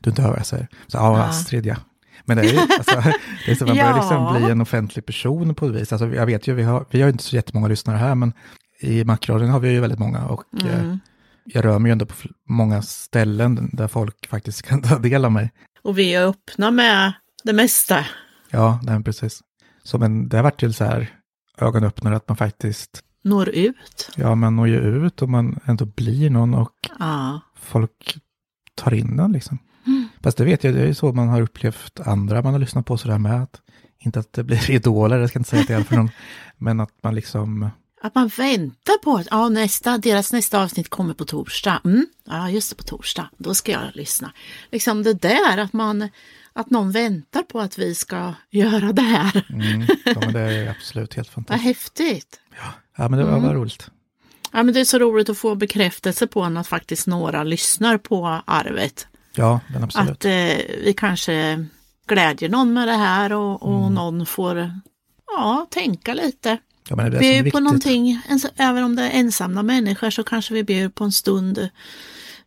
du 0.01 0.11
inte 0.11 0.23
hör 0.23 0.29
vad 0.31 0.39
jag 0.39 0.47
säger. 0.47 0.69
Så 0.87 0.97
ja, 0.97 1.19
Ja. 1.19 1.25
Astrid 1.25 1.67
ja. 1.67 1.77
Men 2.25 2.37
det 2.37 2.43
är 2.43 2.53
ju, 2.53 2.59
alltså, 2.79 3.11
det 3.47 3.51
är 3.53 3.55
så 3.55 3.67
man 3.67 3.77
börjar 3.77 3.95
liksom 3.97 4.17
Ja. 4.17 4.37
bli 4.39 4.51
en 4.51 4.61
offentlig 4.61 5.07
person 5.07 5.55
på 5.55 5.67
ett 5.67 5.73
vis. 5.73 5.93
Alltså, 5.93 6.09
jag 6.15 6.27
vet 6.27 6.47
ju, 6.49 6.55
vi 6.55 6.63
har, 6.63 6.85
vi 6.91 7.03
har 7.03 7.09
inte 7.09 7.25
så 7.25 7.37
jättemånga 7.37 7.69
lyssnare 7.69 7.97
här, 7.97 8.15
men 8.15 8.33
i 8.81 9.05
Macradion 9.05 9.51
har 9.51 9.61
vi 9.61 9.71
ju 9.71 9.81
väldigt 9.81 9.99
många. 9.99 10.25
Och 10.27 10.45
eh, 10.65 10.81
Mm. 10.81 10.99
jag 11.45 11.65
rör 11.65 11.79
mig 11.79 11.89
ju 11.89 11.93
ändå 11.93 12.07
på 12.07 12.15
många 12.49 12.83
ställen 12.83 13.71
där 13.73 13.89
folk 13.89 14.29
faktiskt 14.29 14.63
kan 14.67 14.83
ta 14.83 14.99
del 14.99 15.25
av 15.25 15.33
mig. 15.33 15.53
Och 15.83 15.99
vi 15.99 16.15
är 16.15 16.27
öppna 16.27 16.71
med 16.71 17.13
det 17.45 17.53
mesta. 17.53 18.07
Ja, 18.51 18.81
nej, 18.83 19.03
precis. 19.05 19.41
Så 19.83 19.99
men 19.99 20.29
det 20.29 20.37
har 20.37 20.45
varit 20.45 20.61
till 20.61 20.75
så 20.75 20.85
här 20.85 21.11
ögonöppnare 21.59 22.17
att 22.17 22.29
man 22.29 22.37
faktiskt, 22.37 23.01
Når 23.23 23.49
ut. 23.49 24.11
ja 24.17 24.35
man 24.35 24.57
når 24.57 24.69
ju 24.69 25.07
ut 25.07 25.23
och 25.23 25.29
man 25.29 25.61
ändå 25.65 25.85
blir 25.85 26.31
någon 26.31 26.55
och 26.55 26.91
Ja. 26.99 27.41
folk 27.61 28.17
tar 28.75 28.95
in 28.95 29.17
den 29.17 29.33
liksom. 29.33 29.59
Mm. 29.87 30.09
Fast 30.23 30.37
det 30.39 30.45
vet 30.45 30.65
jag, 30.65 30.75
det 30.75 30.81
är 30.83 30.87
ju 30.87 30.95
så 30.95 31.13
man 31.13 31.29
har 31.29 31.41
upplevt 31.41 32.01
andra 32.01 32.43
man 32.43 32.53
har 32.53 32.61
lyssnat 32.61 32.87
på 32.87 32.97
sådär 32.99 33.19
med. 33.19 33.43
Att, 33.43 33.61
inte 33.99 34.21
att 34.21 34.33
det 34.33 34.45
blir 34.45 34.71
idoler, 34.77 35.19
jag 35.19 35.29
ska 35.29 35.39
inte 35.39 35.51
säga 35.51 35.63
att 35.63 35.69
det 35.69 35.75
är 35.75 35.83
för 35.83 35.97
någon, 35.97 36.11
men 36.57 36.81
att 36.81 36.93
man 37.03 37.15
liksom, 37.15 37.71
Att 38.03 38.15
man 38.15 38.29
väntar 38.29 38.99
på 39.03 39.17
att 39.17 39.27
ja, 39.31 39.49
nästa, 39.49 39.99
deras 39.99 40.33
nästa 40.33 40.63
avsnitt 40.63 40.89
kommer 40.91 41.15
på 41.15 41.25
torsdag. 41.25 41.81
Mm, 41.85 42.07
ja, 42.27 42.51
just 42.51 42.71
det, 42.71 42.77
på 42.77 42.83
torsdag. 42.83 43.31
Då 43.39 43.55
ska 43.55 43.73
jag 43.73 43.83
lyssna. 43.95 44.33
Liksom 44.73 45.03
det 45.03 45.15
där 45.15 45.59
att 45.59 45.73
man 45.73 46.09
att 46.53 46.71
någon 46.71 46.91
väntar 46.93 47.43
på 47.43 47.61
att 47.61 47.79
vi 47.79 47.95
ska 47.95 48.35
göra 48.51 48.93
det 48.93 49.03
här. 49.03 49.47
mm, 49.51 49.87
ja 50.05 50.15
men 50.21 50.33
det 50.33 50.41
är 50.41 50.71
absolut 50.71 51.15
helt 51.15 51.29
Vad 51.29 51.35
fantastiskt. 51.35 51.65
häftigt. 51.99 52.41
Ja 52.63 52.73
men 53.09 53.19
det 53.19 53.25
var, 53.25 53.39
Mm. 53.39 53.53
roligt. 53.53 53.91
Ja, 54.53 54.63
men 54.63 54.75
det 54.75 54.81
är 54.81 54.85
så 54.85 54.99
roligt 54.99 55.29
att 55.29 55.39
få 55.39 55.55
bekräftelse 55.55 56.27
på 56.27 56.45
att 56.45 56.67
faktiskt 56.67 57.07
några 57.07 57.43
lyssnar 57.45 57.99
på 57.99 58.43
arvet. 58.45 59.07
Ja, 59.35 59.61
men 59.73 59.85
absolut. 59.85 60.11
Att 60.11 60.25
eh, 60.25 60.31
vi 60.85 60.95
kanske 60.97 61.67
glädjer 62.07 62.49
någon 62.49 62.73
med 62.73 62.89
det 62.89 62.95
här 62.95 63.33
och, 63.33 63.63
och 63.63 63.93
någon 63.93 64.27
får 64.27 64.81
ja, 65.27 65.67
tänka 65.71 66.15
lite. 66.15 66.59
Ja, 66.89 66.97
men 66.97 67.11
det 67.11 67.17
är 67.17 67.43
Bjud 67.43 67.53
på 67.53 67.61
någonting, 67.61 68.23
även 68.57 68.85
om 68.85 68.97
det 68.97 69.03
är 69.03 69.11
ensamma 69.21 69.63
människor 69.63 70.11
så 70.11 70.23
kanske 70.23 70.55
vi 70.55 70.65
bjuder 70.65 70.89
på 70.89 71.05
en 71.05 71.13
stund 71.13 71.69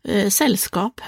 eh, 0.04 0.30
sällskap. 0.30 1.02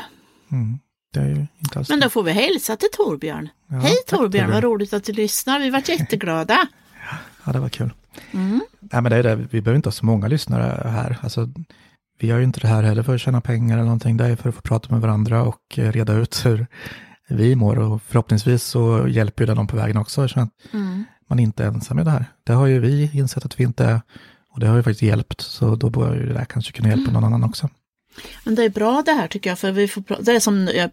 Mm, 0.52 0.80
det 1.14 1.48
Men 1.90 2.00
då 2.00 2.10
får 2.10 2.24
vi 2.24 2.32
hälsa 2.32 2.76
till 2.76 2.90
Torbjörn. 2.94 3.50
Ja, 3.68 3.76
Hej 3.76 3.96
Torbjörn, 4.08 4.52
vad 4.52 4.64
roligt 4.64 4.94
att 4.94 5.04
du 5.04 5.14
lyssnar. 5.14 5.60
Vi 5.60 5.70
varit 5.70 5.90
jätteglada. 6.00 6.68
Ja, 7.44 7.52
det 7.52 7.60
var 7.60 7.70
kul. 7.70 7.94
Mm. 8.32 8.62
Nej, 8.80 9.02
men 9.02 9.12
det 9.12 9.16
är 9.18 9.24
det. 9.24 9.36
Vi 9.36 9.62
behöver 9.62 9.76
inte 9.76 9.88
ha 9.90 9.92
så 9.94 10.06
många 10.06 10.28
lyssnare 10.28 10.90
här. 10.90 11.18
Alltså, 11.22 11.50
vi 12.20 12.28
gör 12.28 12.38
ju 12.38 12.44
inte 12.44 12.60
det 12.60 12.68
här 12.68 12.84
heller 12.84 13.04
för 13.04 13.16
att 13.16 13.22
tjäna 13.22 13.42
pengar 13.42 13.76
eller 13.76 13.84
någonting. 13.86 14.18
Det 14.18 14.26
är 14.26 14.36
för 14.36 14.50
att 14.50 14.56
få 14.56 14.62
prata 14.62 14.92
med 14.92 15.02
varandra 15.02 15.44
och 15.44 15.62
eh, 15.80 15.92
reda 15.92 16.14
ut 16.14 16.46
hur 16.46 16.68
vi 17.30 17.56
mår. 17.56 17.80
Och 17.80 18.02
förhoppningsvis 18.02 18.64
så 18.64 19.08
hjälper 19.08 19.44
ju 19.44 19.48
det 19.48 19.54
någon 19.54 19.68
på 19.68 19.76
vägen 19.76 19.98
också. 19.98 20.28
Så 20.28 20.40
att 20.40 20.50
Mm. 20.74 21.04
man 21.30 21.40
inte 21.40 21.64
är 21.64 21.68
ensam 21.68 22.00
i 22.00 22.04
det 22.04 22.10
här. 22.12 22.26
Det 22.44 22.54
har 22.54 22.66
ju 22.68 22.80
vi 22.80 23.12
insett 23.14 23.46
att 23.46 23.60
vi 23.60 23.64
inte 23.64 23.86
är. 23.86 24.02
Och 24.50 24.60
det 24.60 24.68
har 24.68 24.76
ju 24.78 24.84
faktiskt 24.84 25.02
hjälpt. 25.02 25.42
Så 25.42 25.76
då 25.76 25.90
bör 25.90 26.16
ju 26.16 26.26
det 26.26 26.34
där 26.34 26.46
kanske 26.46 26.72
kunna 26.72 26.90
hjälpa 26.90 27.12
någon 27.12 27.24
annan 27.24 27.44
också. 27.44 27.70
Men 28.44 28.56
det 28.56 28.64
är 28.64 28.70
bra 28.70 29.04
det 29.06 29.12
här 29.12 29.28
tycker 29.28 29.50
jag, 29.50 29.60
för 29.60 29.72
vi 29.72 29.88
får 29.88 30.04
det 30.20 30.32
är 30.32 30.40
som 30.40 30.70
jag 30.76 30.90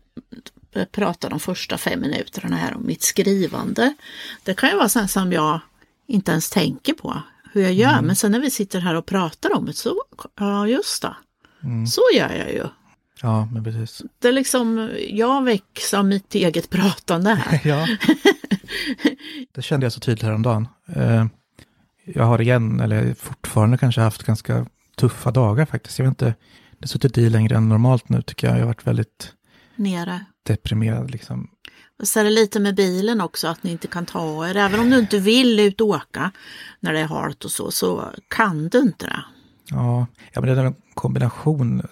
pratade 0.92 1.32
de 1.32 1.40
första 1.40 1.78
fem 1.78 2.00
minuterna 2.00 2.56
här 2.56 2.74
om 2.76 2.86
mitt 2.86 3.02
skrivande. 3.02 3.94
Det 4.44 4.54
kan 4.54 4.70
ju 4.70 4.76
vara 4.76 4.88
sånt 4.88 5.10
som 5.10 5.32
jag 5.32 5.60
inte 6.06 6.32
ens 6.32 6.50
tänker 6.50 6.92
på 6.92 7.22
hur 7.52 7.62
jag 7.62 7.72
gör, 7.72 8.02
men 8.02 8.16
sen 8.16 8.32
när 8.32 8.40
vi 8.40 8.50
sitter 8.50 8.80
här 8.80 8.94
och 8.94 9.06
pratar 9.06 9.56
om 9.56 9.66
det 9.66 9.72
så, 9.72 9.94
ja 10.38 10.66
just 10.68 11.02
det, 11.02 11.16
Mm. 11.62 11.86
så 11.86 12.00
gör 12.14 12.30
jag 12.34 12.52
ju. 12.52 12.64
Ja, 13.22 13.48
men 13.52 13.64
precis. 13.64 14.02
Det 14.18 14.28
är 14.28 14.32
liksom, 14.32 14.90
jag 15.08 15.44
väcks 15.44 15.94
av 15.94 16.04
mitt 16.04 16.34
eget 16.34 16.70
pratande 16.70 17.30
här. 17.34 17.60
Ja. 17.68 17.86
Det 19.52 19.62
kände 19.62 19.86
jag 19.86 19.92
så 19.92 20.00
tydligt 20.00 20.22
häromdagen. 20.22 20.68
Eh, 20.96 21.26
Jag 22.04 22.24
har 22.24 22.40
igen, 22.40 22.80
eller 22.80 23.14
fortfarande 23.14 23.78
kanske 23.78 24.00
haft 24.00 24.22
ganska 24.22 24.66
tuffa 24.96 25.30
dagar 25.30 25.66
faktiskt. 25.66 25.98
Jag 25.98 26.06
vet 26.06 26.10
inte, 26.12 26.24
det 26.24 26.34
har 26.80 26.86
suttit 26.86 27.18
i 27.18 27.30
längre 27.30 27.56
än 27.56 27.68
normalt 27.68 28.08
nu 28.08 28.22
tycker 28.22 28.46
jag. 28.46 28.56
Jag 28.56 28.60
har 28.62 28.66
varit 28.66 28.86
väldigt 28.86 29.32
Nere. 29.76 30.24
deprimerad 30.42 31.10
liksom. 31.10 31.48
Och 32.02 32.08
så 32.08 32.20
är 32.20 32.24
det 32.24 32.30
lite 32.30 32.60
med 32.60 32.74
bilen 32.74 33.20
också, 33.20 33.48
att 33.48 33.62
ni 33.62 33.70
inte 33.70 33.86
kan 33.88 34.06
ta 34.06 34.48
er. 34.48 34.56
Även 34.56 34.80
om 34.80 34.90
du 34.90 34.98
inte 34.98 35.18
vill 35.18 35.60
ut 35.60 35.80
och 35.80 35.86
åka 35.88 36.30
när 36.80 36.92
det 36.92 37.00
är 37.00 37.06
halt 37.06 37.44
och 37.44 37.50
så, 37.50 37.70
så 37.70 38.04
kan 38.28 38.68
du 38.68 38.78
inte 38.78 39.06
det. 39.06 39.24
Ja, 39.70 40.06
ja 40.32 40.40
men 40.40 40.54
det 40.54 40.60
är 40.60 40.64
en 40.66 40.74
kombination. 40.94 41.82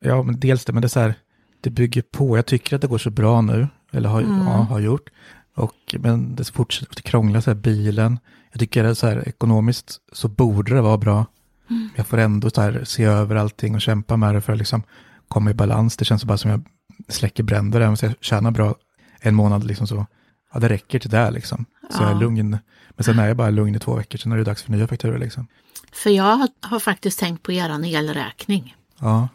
Ja, 0.00 0.22
men 0.22 0.40
dels 0.40 0.64
det, 0.64 0.72
men 0.72 0.82
det 0.82 0.86
är 0.86 0.88
så 0.88 1.00
här, 1.00 1.14
det 1.60 1.70
bygger 1.70 2.02
på. 2.02 2.36
Jag 2.38 2.46
tycker 2.46 2.76
att 2.76 2.82
det 2.82 2.88
går 2.88 2.98
så 2.98 3.10
bra 3.10 3.40
nu, 3.40 3.68
eller 3.92 4.08
har, 4.08 4.20
Mm. 4.22 4.46
ja, 4.46 4.52
har 4.52 4.80
gjort. 4.80 5.08
Och, 5.56 5.94
men 5.98 6.34
det 6.36 6.44
fortsätter 6.50 6.92
att 6.92 7.02
krångla, 7.02 7.42
så 7.42 7.50
här, 7.50 7.54
bilen. 7.54 8.18
Jag 8.52 8.60
tycker 8.60 8.82
det 8.82 8.88
är 8.88 8.94
så 8.94 9.06
här, 9.06 9.28
ekonomiskt 9.28 9.98
så 10.12 10.28
borde 10.28 10.74
det 10.74 10.80
vara 10.80 10.98
bra. 10.98 11.26
Mm. 11.70 11.88
Jag 11.96 12.06
får 12.06 12.18
ändå 12.18 12.50
så 12.50 12.60
här, 12.60 12.84
se 12.84 13.04
över 13.04 13.36
allting 13.36 13.74
och 13.74 13.80
kämpa 13.80 14.16
med 14.16 14.34
det 14.34 14.40
för 14.40 14.52
att 14.52 14.58
liksom 14.58 14.82
komma 15.28 15.50
i 15.50 15.54
balans. 15.54 15.96
Det 15.96 16.04
känns 16.04 16.24
bara 16.24 16.38
som 16.38 16.50
jag 16.50 16.62
släcker 17.08 17.42
bränder, 17.42 17.80
även 17.80 17.90
om 17.90 17.96
jag 18.02 18.14
tjänar 18.20 18.50
bra 18.50 18.74
en 19.20 19.34
månad 19.34 19.64
liksom 19.64 19.86
så. 19.86 20.06
Ja, 20.52 20.60
det 20.60 20.68
räcker 20.68 20.98
till 20.98 21.10
det 21.10 21.30
liksom. 21.30 21.64
Så 21.90 22.02
jag 22.02 22.10
är 22.10 22.14
Ja. 22.14 22.20
lugn. 22.20 22.58
Men 22.90 23.04
sen 23.04 23.18
är 23.18 23.28
jag 23.28 23.36
bara 23.36 23.50
lugn 23.50 23.74
i 23.74 23.78
två 23.78 23.94
veckor, 23.94 24.18
sen 24.18 24.32
är 24.32 24.36
det 24.36 24.44
dags 24.44 24.62
för 24.62 24.70
nya 24.72 24.86
fakturor 24.86 25.18
liksom. 25.18 25.46
För 25.92 26.10
jag 26.10 26.48
har, 26.60 26.80
faktiskt 26.80 27.18
tänkt 27.18 27.42
på 27.42 27.52
eran 27.52 27.84
elräkning. 27.84 28.76
Ja, 28.98 29.28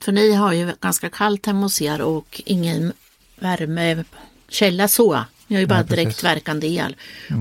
För 0.00 0.12
ni 0.12 0.32
har 0.32 0.52
ju 0.52 0.72
ganska 0.80 1.08
kallt 1.10 1.46
hemma 1.46 1.60
hos 1.60 1.82
er 1.82 2.00
och 2.00 2.42
ingen 2.46 2.92
värmekälla 3.38 4.88
så. 4.88 5.24
Ni 5.46 5.56
har 5.56 5.60
ju 5.60 5.66
bara 5.66 5.74
Nej. 5.82 5.86
Mm. 5.92 5.96
direktverkande 5.96 6.66
el 6.66 6.96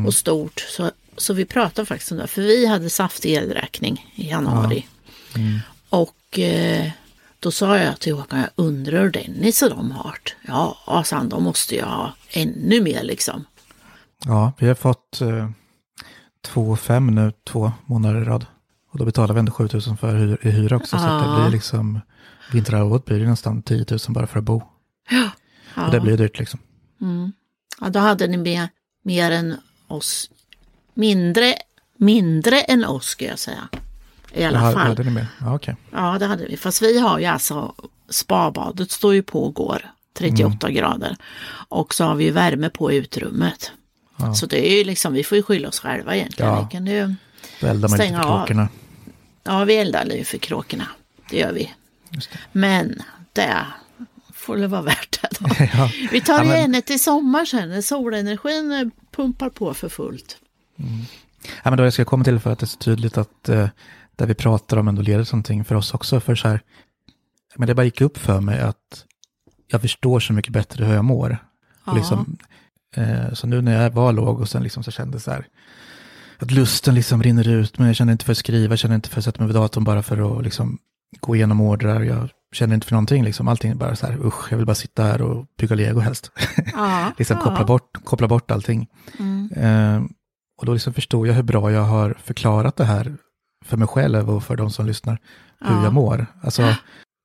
och 0.08 0.14
stort. 0.14 0.60
Så, 0.70 0.92
så 1.18 1.34
vi 1.34 1.46
pratar 1.46 1.86
faktiskt 1.86 2.12
om 2.12 2.18
det. 2.18 2.28
För 2.28 2.42
vi 2.42 2.66
hade 2.66 2.90
saftig 2.90 3.34
elräkning 3.34 4.12
i 4.16 4.30
januari. 4.30 4.88
Mm. 5.36 5.60
Och 5.90 6.40
eh, 6.40 6.90
Då 7.40 7.52
sa 7.52 7.78
jag 7.78 8.00
till 8.00 8.14
Håkan, 8.14 8.40
jag 8.40 8.50
undrar 8.56 9.02
hur 9.02 9.12
Dennis 9.12 9.62
och 9.62 9.70
de 9.70 9.92
har. 9.92 10.18
Ja, 10.48 10.78
sa 11.06 11.16
han, 11.16 11.30
de 11.30 11.44
måste 11.44 11.76
ju 11.76 11.82
ha 11.82 12.14
ännu 12.32 12.82
mer 12.82 13.04
liksom. 13.04 13.46
Ja, 14.26 14.54
vi 14.58 14.68
har 14.68 14.76
fått 14.76 15.22
eh, 15.22 15.50
2 16.42 16.76
5 16.76 17.08
nu 17.16 17.32
två 17.48 17.72
månader 17.86 18.22
i 18.22 18.24
rad. 18.24 18.46
Och 18.92 18.98
då 19.00 19.06
betalar 19.06 19.34
vi 19.34 19.40
ändå 19.40 19.52
7 19.52 19.70
000 19.74 19.82
för 19.98 20.16
hyr, 20.16 20.38
i 20.42 20.50
hyra 20.50 20.76
också. 20.76 20.98
Så 20.98 21.04
att 21.06 21.24
det 21.24 21.30
Ja. 21.30 21.40
blir 21.42 21.52
liksom, 21.52 22.00
vinterhalvåret 22.54 23.06
blir 23.06 23.20
det 23.20 23.28
nästan 23.30 23.62
10 23.62 23.86
000 23.90 24.00
bara 24.10 24.28
för 24.28 24.40
att 24.40 24.46
bo. 24.46 24.62
Ja. 25.10 25.30
Och 25.86 25.92
det 25.92 26.00
blir 26.00 26.18
dyrt 26.18 26.40
liksom. 26.40 26.60
Ja, 27.82 27.90
då 27.90 28.00
hade 28.00 28.28
ni 28.28 28.38
mer, 28.38 28.70
mer 29.04 29.32
än 29.32 29.56
oss. 29.88 30.30
Mindre, 30.94 31.56
mindre 31.98 32.62
än 32.62 32.86
oss 32.86 33.06
ska 33.06 33.26
jag 33.26 33.40
säga. 33.40 33.70
I 34.34 34.44
alla 34.44 34.60
Jaha, 34.60 34.72
fall. 34.74 34.88
hade 34.88 35.04
ni 35.04 35.12
med? 35.12 35.26
Ja, 35.42 35.56
okej. 35.56 35.76
Ja, 35.92 36.18
det 36.20 36.26
hade 36.26 36.46
vi. 36.46 36.58
Fast 36.58 36.82
vi 36.82 37.00
har 37.00 37.20
ju 37.20 37.26
alltså 37.26 37.74
spabadet 38.10 38.92
står 38.92 39.14
ju 39.14 39.24
på 39.24 39.44
och 39.44 39.54
går 39.54 39.86
38 40.18 40.68
Mm. 40.68 40.76
grader. 40.76 41.16
Och 41.70 41.94
så 41.94 42.04
har 42.04 42.16
vi 42.16 42.30
värme 42.32 42.70
på 42.70 42.92
utrummet. 42.92 43.72
Ja. 44.18 44.34
Så 44.34 44.46
det 44.46 44.72
är 44.72 44.78
ju 44.78 44.84
liksom, 44.84 45.14
vi 45.14 45.24
får 45.24 45.36
ju 45.36 45.44
skylla 45.44 45.68
oss 45.68 45.80
själva 45.80 46.16
egentligen. 46.16 46.52
Ja. 46.52 46.62
Vi 46.62 46.78
kan 46.78 46.88
ju, 46.88 47.00
eldar 47.00 47.18
man 47.62 47.82
lite 47.82 47.88
Stänga 47.90 48.24
för 48.24 48.30
av. 48.30 48.38
kråkorna. 48.40 48.70
ja, 49.44 49.64
vi 49.64 49.76
eldar 49.76 50.06
ju 50.06 50.24
för 50.24 50.38
kråkorna. 50.38 50.88
Det 51.30 51.38
gör 51.38 51.54
vi. 51.54 51.74
Det. 52.10 52.22
Men 52.52 53.02
det 53.34 53.58
får 54.34 54.58
det 54.58 54.68
vara 54.68 54.82
värt 54.82 55.22
det 55.22 55.28
då. 55.40 55.48
ja. 55.74 55.92
Vi 56.12 56.22
tar 56.22 56.44
Ja, 56.44 56.56
igen 56.56 56.72
det 56.72 56.82
till 56.82 57.00
sommar 57.04 57.46
sen 57.46 57.70
när 57.70 57.82
solenergin 57.82 58.72
eh, 58.72 58.88
pumpar 59.16 59.50
på 59.50 59.74
för 59.74 59.90
fullt. 59.90 60.38
Ja, 61.64 61.70
men 61.70 61.78
då 61.78 61.84
jag 61.84 61.94
ska 61.94 62.06
komma 62.06 62.24
till 62.24 62.40
för 62.40 62.52
att 62.52 62.60
det 62.60 62.64
är 62.64 62.68
så 62.68 62.78
tydligt 62.78 63.18
att 63.18 63.50
eh, 63.50 63.68
där 64.20 64.26
vi 64.26 64.34
pratar 64.34 64.78
om 64.78 64.88
ändå 64.88 65.02
leder 65.02 65.24
till 65.24 65.34
någonting 65.34 65.64
för 65.64 65.76
oss 65.76 65.94
också. 65.94 66.20
För 66.20 66.36
så 66.36 66.48
här, 66.48 66.62
men 67.56 67.68
det 67.68 67.76
bara 67.76 67.84
gick 67.84 68.02
upp 68.02 68.18
för 68.18 68.42
mig 68.42 68.60
att 68.60 69.06
jag 69.68 69.82
förstår 69.82 70.20
så 70.20 70.34
mycket 70.34 70.54
bättre 70.54 70.86
hur 70.86 70.94
jag 70.94 71.06
mår. 71.06 71.38
Ja. 71.86 71.92
Och 71.92 71.98
liksom, 71.98 72.38
eh, 72.96 73.34
så 73.34 73.48
nu 73.48 73.62
när 73.62 73.84
jag 73.84 73.92
var 73.92 74.14
låg 74.14 74.40
och 74.40 74.50
sen 74.50 74.64
liksom 74.64 74.84
så 74.84 74.92
kände 74.92 75.20
så 75.20 75.32
här, 75.32 75.48
att 76.38 76.52
lusten 76.52 76.96
liksom 76.96 77.24
rinner 77.24 77.48
ut, 77.48 77.78
men 77.78 77.88
jag 77.88 77.96
känner 77.96 78.12
inte 78.12 78.26
för 78.26 78.32
att 78.32 78.38
skriva, 78.38 78.72
jag 78.72 78.80
känner 78.80 78.96
inte 78.96 79.10
för 79.10 79.20
att 79.20 79.26
sätta 79.26 79.40
mig 79.40 79.48
vid 79.48 79.56
datorn 79.56 79.84
bara 79.84 80.04
för 80.04 80.38
att 80.38 80.44
liksom 80.44 80.78
gå 81.20 81.36
igenom 81.36 81.62
ordrar, 81.62 82.02
jag 82.02 82.30
känner 82.52 82.76
inte 82.76 82.88
för 82.88 82.94
någonting, 82.94 83.24
liksom. 83.24 83.48
allting 83.48 83.72
är 83.72 83.76
bara 83.76 83.96
så 83.96 84.08
här, 84.08 84.26
usch, 84.26 84.52
jag 84.52 84.58
vill 84.58 84.66
bara 84.66 84.76
sitta 84.76 85.04
här 85.04 85.22
och 85.22 85.46
bygga 85.60 85.76
lego 85.76 86.00
helst. 86.00 86.32
Ja, 86.74 87.12
liksom 87.18 87.38
ja. 87.38 87.44
koppla, 87.44 87.66
bort, 87.66 88.06
koppla 88.06 88.28
bort 88.28 88.52
allting. 88.52 88.88
Mm. 89.20 89.52
Eh, 89.52 90.04
och 90.58 90.66
då 90.66 90.74
liksom 90.74 90.94
förstod 90.94 91.28
jag 91.28 91.34
hur 91.34 91.44
bra 91.44 91.72
jag 91.72 91.84
har 91.84 92.18
förklarat 92.24 92.76
det 92.76 92.86
här 92.86 93.18
för 93.66 93.78
mig 93.78 93.88
själv 93.88 94.30
och 94.30 94.44
för 94.44 94.56
de 94.58 94.70
som 94.72 94.86
lyssnar, 94.86 95.18
hur 95.60 95.76
Ja. 95.76 95.84
jag 95.84 95.94
mår. 95.94 96.26
Alltså, 96.42 96.76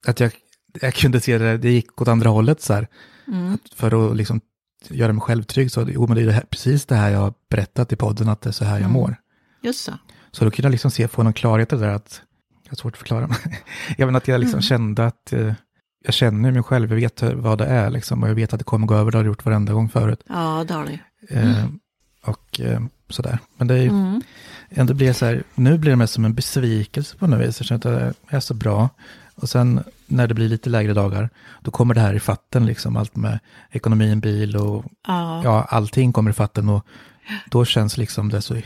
att 0.07 0.21
jag, 0.21 0.33
jag 0.81 0.95
kunde 0.95 1.21
se 1.21 1.39
det, 1.39 1.59
det 1.59 1.71
gick 1.71 2.01
åt 2.01 2.09
andra 2.09 2.31
hållet 2.31 2.61
så 2.63 2.75
här, 2.75 2.89
Mm. 3.29 3.59
för 3.75 4.11
att 4.11 4.17
liksom 4.17 4.41
göra 4.89 5.13
mig 5.13 5.21
själv 5.23 5.43
trygg. 5.43 5.71
Så, 5.73 5.87
jo, 5.89 6.07
men 6.07 6.17
det 6.17 6.23
är 6.23 6.27
det 6.27 6.33
här, 6.33 6.45
precis 6.51 6.87
det 6.87 6.95
här 6.95 7.11
jag 7.11 7.19
har 7.21 7.35
berättat 7.51 7.93
i 7.93 7.97
podden, 7.97 8.29
att 8.29 8.41
det 8.41 8.51
är 8.51 8.53
så 8.53 8.65
här 8.65 8.73
jag 8.75 8.81
Mm. 8.81 8.93
mår. 8.93 9.17
Just 9.63 9.85
så. 9.85 9.93
Så 10.33 10.45
då 10.45 10.51
kunde 10.51 10.67
jag 10.67 10.71
liksom 10.71 10.91
se, 10.91 11.09
få 11.09 11.23
någon 11.23 11.33
klarhet 11.33 11.73
i 11.73 11.77
det 11.77 11.83
där 11.83 11.95
att, 11.95 12.23
jag 12.65 12.71
har 12.71 12.77
svårt 12.77 12.93
att 12.93 12.99
förklara, 12.99 13.29
jag 13.99 14.07
menar 14.07 14.17
att 14.17 14.29
jag 14.29 14.41
liksom 14.41 14.59
Mm. 14.59 14.63
kände 14.63 15.07
att, 15.07 15.33
eh, 15.33 15.53
jag 16.05 16.15
känner 16.15 16.51
mig 16.53 16.63
själv, 16.63 16.91
jag 16.91 16.97
vet 16.97 17.23
vad 17.23 17.59
det 17.59 17.67
är 17.67 17.91
liksom, 17.91 18.23
och 18.23 18.29
jag 18.29 18.35
vet 18.35 18.53
att 18.53 18.59
det 18.61 18.65
kommer 18.65 18.87
gå 18.87 18.95
över, 18.95 19.11
det 19.11 19.19
har 19.19 19.23
det 19.25 19.29
gjort 19.29 19.45
varenda 19.45 19.73
gång 19.73 19.89
förut. 19.89 20.23
Ja, 20.29 20.65
det 20.69 20.75
har 20.75 20.85
det. 20.87 20.99
Eh, 21.41 21.67
och 22.25 22.61
eh, 22.61 22.81
sådär. 23.09 23.39
Men 23.57 23.67
det 23.69 23.75
är 23.75 23.83
ju, 23.83 23.89
Mm. 23.89 24.23
Ändå 24.75 24.95
blir 24.95 25.13
så 25.13 25.27
här, 25.27 25.43
nu 25.55 25.79
blir 25.79 25.91
det 25.91 25.97
mest 25.97 26.15
som 26.15 26.25
en 26.25 26.35
besvikelse 26.35 27.17
på 27.17 27.27
något 27.27 27.49
vis. 27.49 27.61
Jag 27.61 27.67
känner 27.67 28.07
att 28.07 28.15
det 28.31 28.37
är 28.37 28.41
så 28.41 28.55
bra. 28.55 28.89
Och 29.35 29.49
sen 29.49 29.85
när 30.07 30.27
det 30.27 30.35
blir 30.35 30.49
lite 30.49 30.71
lägre 30.71 30.95
dagar, 30.95 31.31
då 31.63 31.71
kommer 31.71 31.95
det 31.95 32.01
här 32.01 32.15
i 32.15 32.21
fatten, 32.21 32.67
liksom 32.67 32.97
allt 32.97 33.17
med 33.17 33.39
ekonomin, 33.71 34.21
bil 34.21 34.57
och 34.57 34.85
Ja. 35.07 35.41
ja, 35.45 35.67
allting 35.71 36.13
kommer 36.13 36.31
i 36.31 36.35
fatten. 36.35 36.69
Och 36.69 36.87
då 37.51 37.65
känns 37.65 37.97
liksom 37.97 38.29
det 38.29 38.43
så 38.43 38.61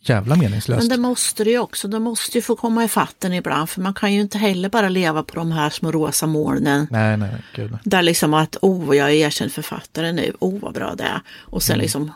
jävla 0.00 0.36
meningslöst. 0.36 0.80
Men 0.80 0.88
det 0.88 1.02
måste 1.02 1.44
det 1.44 1.50
ju 1.50 1.58
också. 1.58 1.88
Det 1.88 1.98
måste 1.98 2.38
ju 2.38 2.42
få 2.42 2.56
komma 2.56 2.84
i 2.84 2.88
fatten 2.88 3.32
ibland. 3.32 3.70
För 3.70 3.80
man 3.80 3.94
kan 3.94 4.12
ju 4.14 4.20
inte 4.20 4.38
heller 4.38 4.68
bara 4.68 4.88
leva 4.88 5.22
på 5.22 5.34
de 5.34 5.52
här 5.52 5.70
små 5.70 5.92
rosa 5.92 6.26
molnen. 6.26 6.86
Nej, 6.90 7.16
nej, 7.16 7.34
gud. 7.54 7.78
Där 7.84 8.02
liksom 8.02 8.34
att, 8.34 8.56
oh, 8.62 8.96
jag 8.96 9.08
är 9.08 9.14
erkänd 9.14 9.52
författare 9.52 10.12
nu. 10.12 10.32
Oh, 10.38 10.60
vad 10.60 10.74
bra 10.74 10.94
det 10.94 11.04
är. 11.04 11.20
Och 11.40 11.62
sen 11.62 11.78
liksom, 11.78 12.12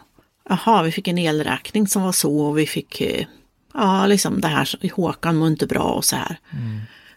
jaha, 0.48 0.82
vi 0.82 0.92
fick 0.92 1.08
en 1.08 1.18
elräkning 1.18 1.86
som 1.88 2.02
var 2.02 2.12
så 2.12 2.38
och 2.40 2.58
vi 2.58 2.66
fick, 2.66 3.00
eh, 3.00 3.26
ja, 3.74 4.06
liksom 4.06 4.40
det 4.40 4.48
här, 4.48 4.90
Håkan 4.94 5.36
mår 5.36 5.48
inte 5.48 5.66
bra 5.66 5.82
och 5.82 6.04
så 6.04 6.16
här. 6.16 6.36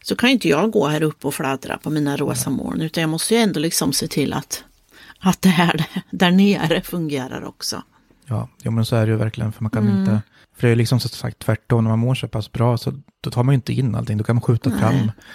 Så 0.03 0.15
kan 0.15 0.29
inte 0.29 0.49
jag 0.49 0.71
gå 0.71 0.87
här 0.87 1.03
uppe 1.03 1.27
och 1.27 1.33
fladdra 1.33 1.77
på 1.77 1.89
mina 1.89 2.17
rosa 2.17 2.49
moln. 2.49 2.81
Utan 2.81 3.01
jag 3.01 3.09
måste 3.09 3.35
ju 3.35 3.41
ändå 3.41 3.59
liksom 3.59 3.93
se 3.93 4.07
till 4.07 4.33
att, 4.33 4.63
att 5.19 5.41
det 5.41 5.49
här 5.49 5.85
där 6.11 6.31
nere 6.31 6.81
fungerar 6.81 7.43
också. 7.45 7.81
Ja, 8.25 8.49
jo, 8.63 8.71
men 8.71 8.85
så 8.85 8.95
är 8.95 9.05
det 9.05 9.11
ju 9.11 9.17
verkligen, 9.17 9.51
för 9.51 9.63
man 9.63 9.69
kan 9.71 9.87
Mm. 9.87 9.99
inte... 9.99 10.21
För 10.57 10.67
det 10.67 10.73
är 10.73 10.75
liksom 10.75 10.99
så 10.99 11.07
sagt 11.09 11.39
tvärtom, 11.39 11.83
när 11.83 11.91
man 11.91 11.99
mår 11.99 12.15
så 12.15 12.27
pass 12.27 12.51
bra 12.51 12.77
så 12.77 12.93
då 13.21 13.29
tar 13.31 13.43
man 13.43 13.53
ju 13.53 13.55
inte 13.55 13.73
in 13.73 13.95
allting, 13.95 14.17
då 14.17 14.23
kan 14.23 14.35
man 14.35 14.41
skjuta 14.41 14.69
fram 14.71 14.81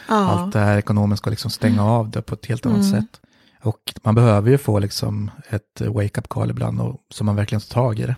Ja. 0.09 0.17
Mm. 0.17 0.29
allt 0.29 0.53
det 0.53 0.59
här 0.59 0.79
ekonomiska 0.79 1.25
och 1.27 1.31
liksom 1.31 1.51
stänga 1.51 1.85
av 1.85 2.11
det 2.11 2.23
på 2.23 2.35
ett 2.35 2.47
helt 2.47 2.67
annat 2.67 2.91
sätt. 2.91 3.21
Och 3.63 3.95
man 4.03 4.15
behöver 4.15 4.51
ju 4.51 4.59
få 4.59 4.79
liksom 4.79 5.31
ett 5.49 5.81
wake-up 5.81 6.29
call 6.29 6.51
ibland, 6.51 6.81
och, 6.81 7.01
så 7.11 7.25
man 7.25 7.37
verkligen 7.37 7.61
tar 7.61 7.83
tag 7.83 7.99
i 7.99 8.07
det. 8.07 8.17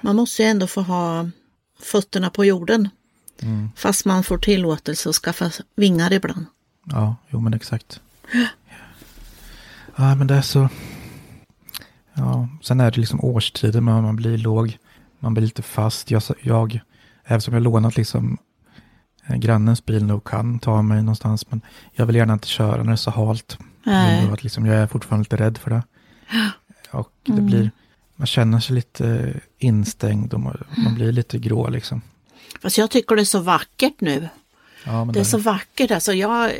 Man 0.00 0.16
måste 0.16 0.42
ju 0.42 0.48
ändå 0.48 0.66
få 0.66 0.80
ha 0.80 1.30
fötterna 1.80 2.30
på 2.30 2.44
jorden. 2.44 2.88
Fast 3.76 4.04
man 4.04 4.24
får 4.24 4.38
tillåtelse 4.38 5.08
att 5.08 5.14
skaffa 5.14 5.50
vingar 5.76 6.12
ibland. 6.12 6.46
Ja, 6.84 7.16
jo 7.28 7.40
men 7.40 7.54
exakt. 7.54 8.00
Ja, 9.96 10.14
men 10.14 10.26
det 10.26 10.34
är 10.34 10.42
så... 10.42 10.68
Ja, 12.14 12.48
sen 12.62 12.80
är 12.80 12.90
det 12.90 13.00
liksom 13.00 13.24
årstider, 13.24 13.80
man, 13.80 14.02
man 14.02 14.16
blir 14.16 14.38
låg, 14.38 14.78
man 15.18 15.34
blir 15.34 15.44
lite 15.44 15.62
fast. 15.62 16.10
Jag, 16.10 16.22
jag 16.40 16.80
eftersom 17.24 17.54
jag 17.54 17.62
lånat 17.62 17.96
liksom 17.96 18.38
eh, 19.26 19.36
grannens 19.36 19.84
bil 19.84 20.04
nu 20.04 20.12
och 20.12 20.26
kan 20.26 20.58
ta 20.58 20.82
mig 20.82 21.02
någonstans, 21.02 21.50
men 21.50 21.60
jag 21.92 22.06
vill 22.06 22.16
gärna 22.16 22.32
inte 22.32 22.48
köra 22.48 22.76
när 22.76 22.84
det 22.84 22.92
är 22.92 22.96
så 22.96 23.10
halt. 23.10 23.58
Nej. 23.84 24.30
Att 24.32 24.42
liksom, 24.42 24.66
jag 24.66 24.76
är 24.76 24.86
fortfarande 24.86 25.22
lite 25.22 25.36
rädd 25.44 25.58
för 25.58 25.70
det. 25.70 25.82
Och 26.90 27.12
det 27.22 27.40
blir, 27.42 27.70
man 28.16 28.26
känner 28.26 28.60
sig 28.60 28.74
lite 28.74 29.34
instängd 29.58 30.34
och 30.34 30.40
man, 30.40 30.64
man 30.84 30.94
blir 30.94 31.12
lite 31.12 31.38
grå 31.38 31.68
liksom. 31.68 32.02
Fast 32.62 32.78
jag 32.78 32.90
tycker 32.90 33.16
det 33.16 33.22
är 33.22 33.24
så 33.24 33.40
vackert 33.40 34.00
nu. 34.00 34.28
Ja, 34.84 35.08
Det 35.12 35.20
är 35.20 35.24
så 35.24 35.38
vackert. 35.38 35.90
Alltså 35.90 36.12
jag, 36.12 36.52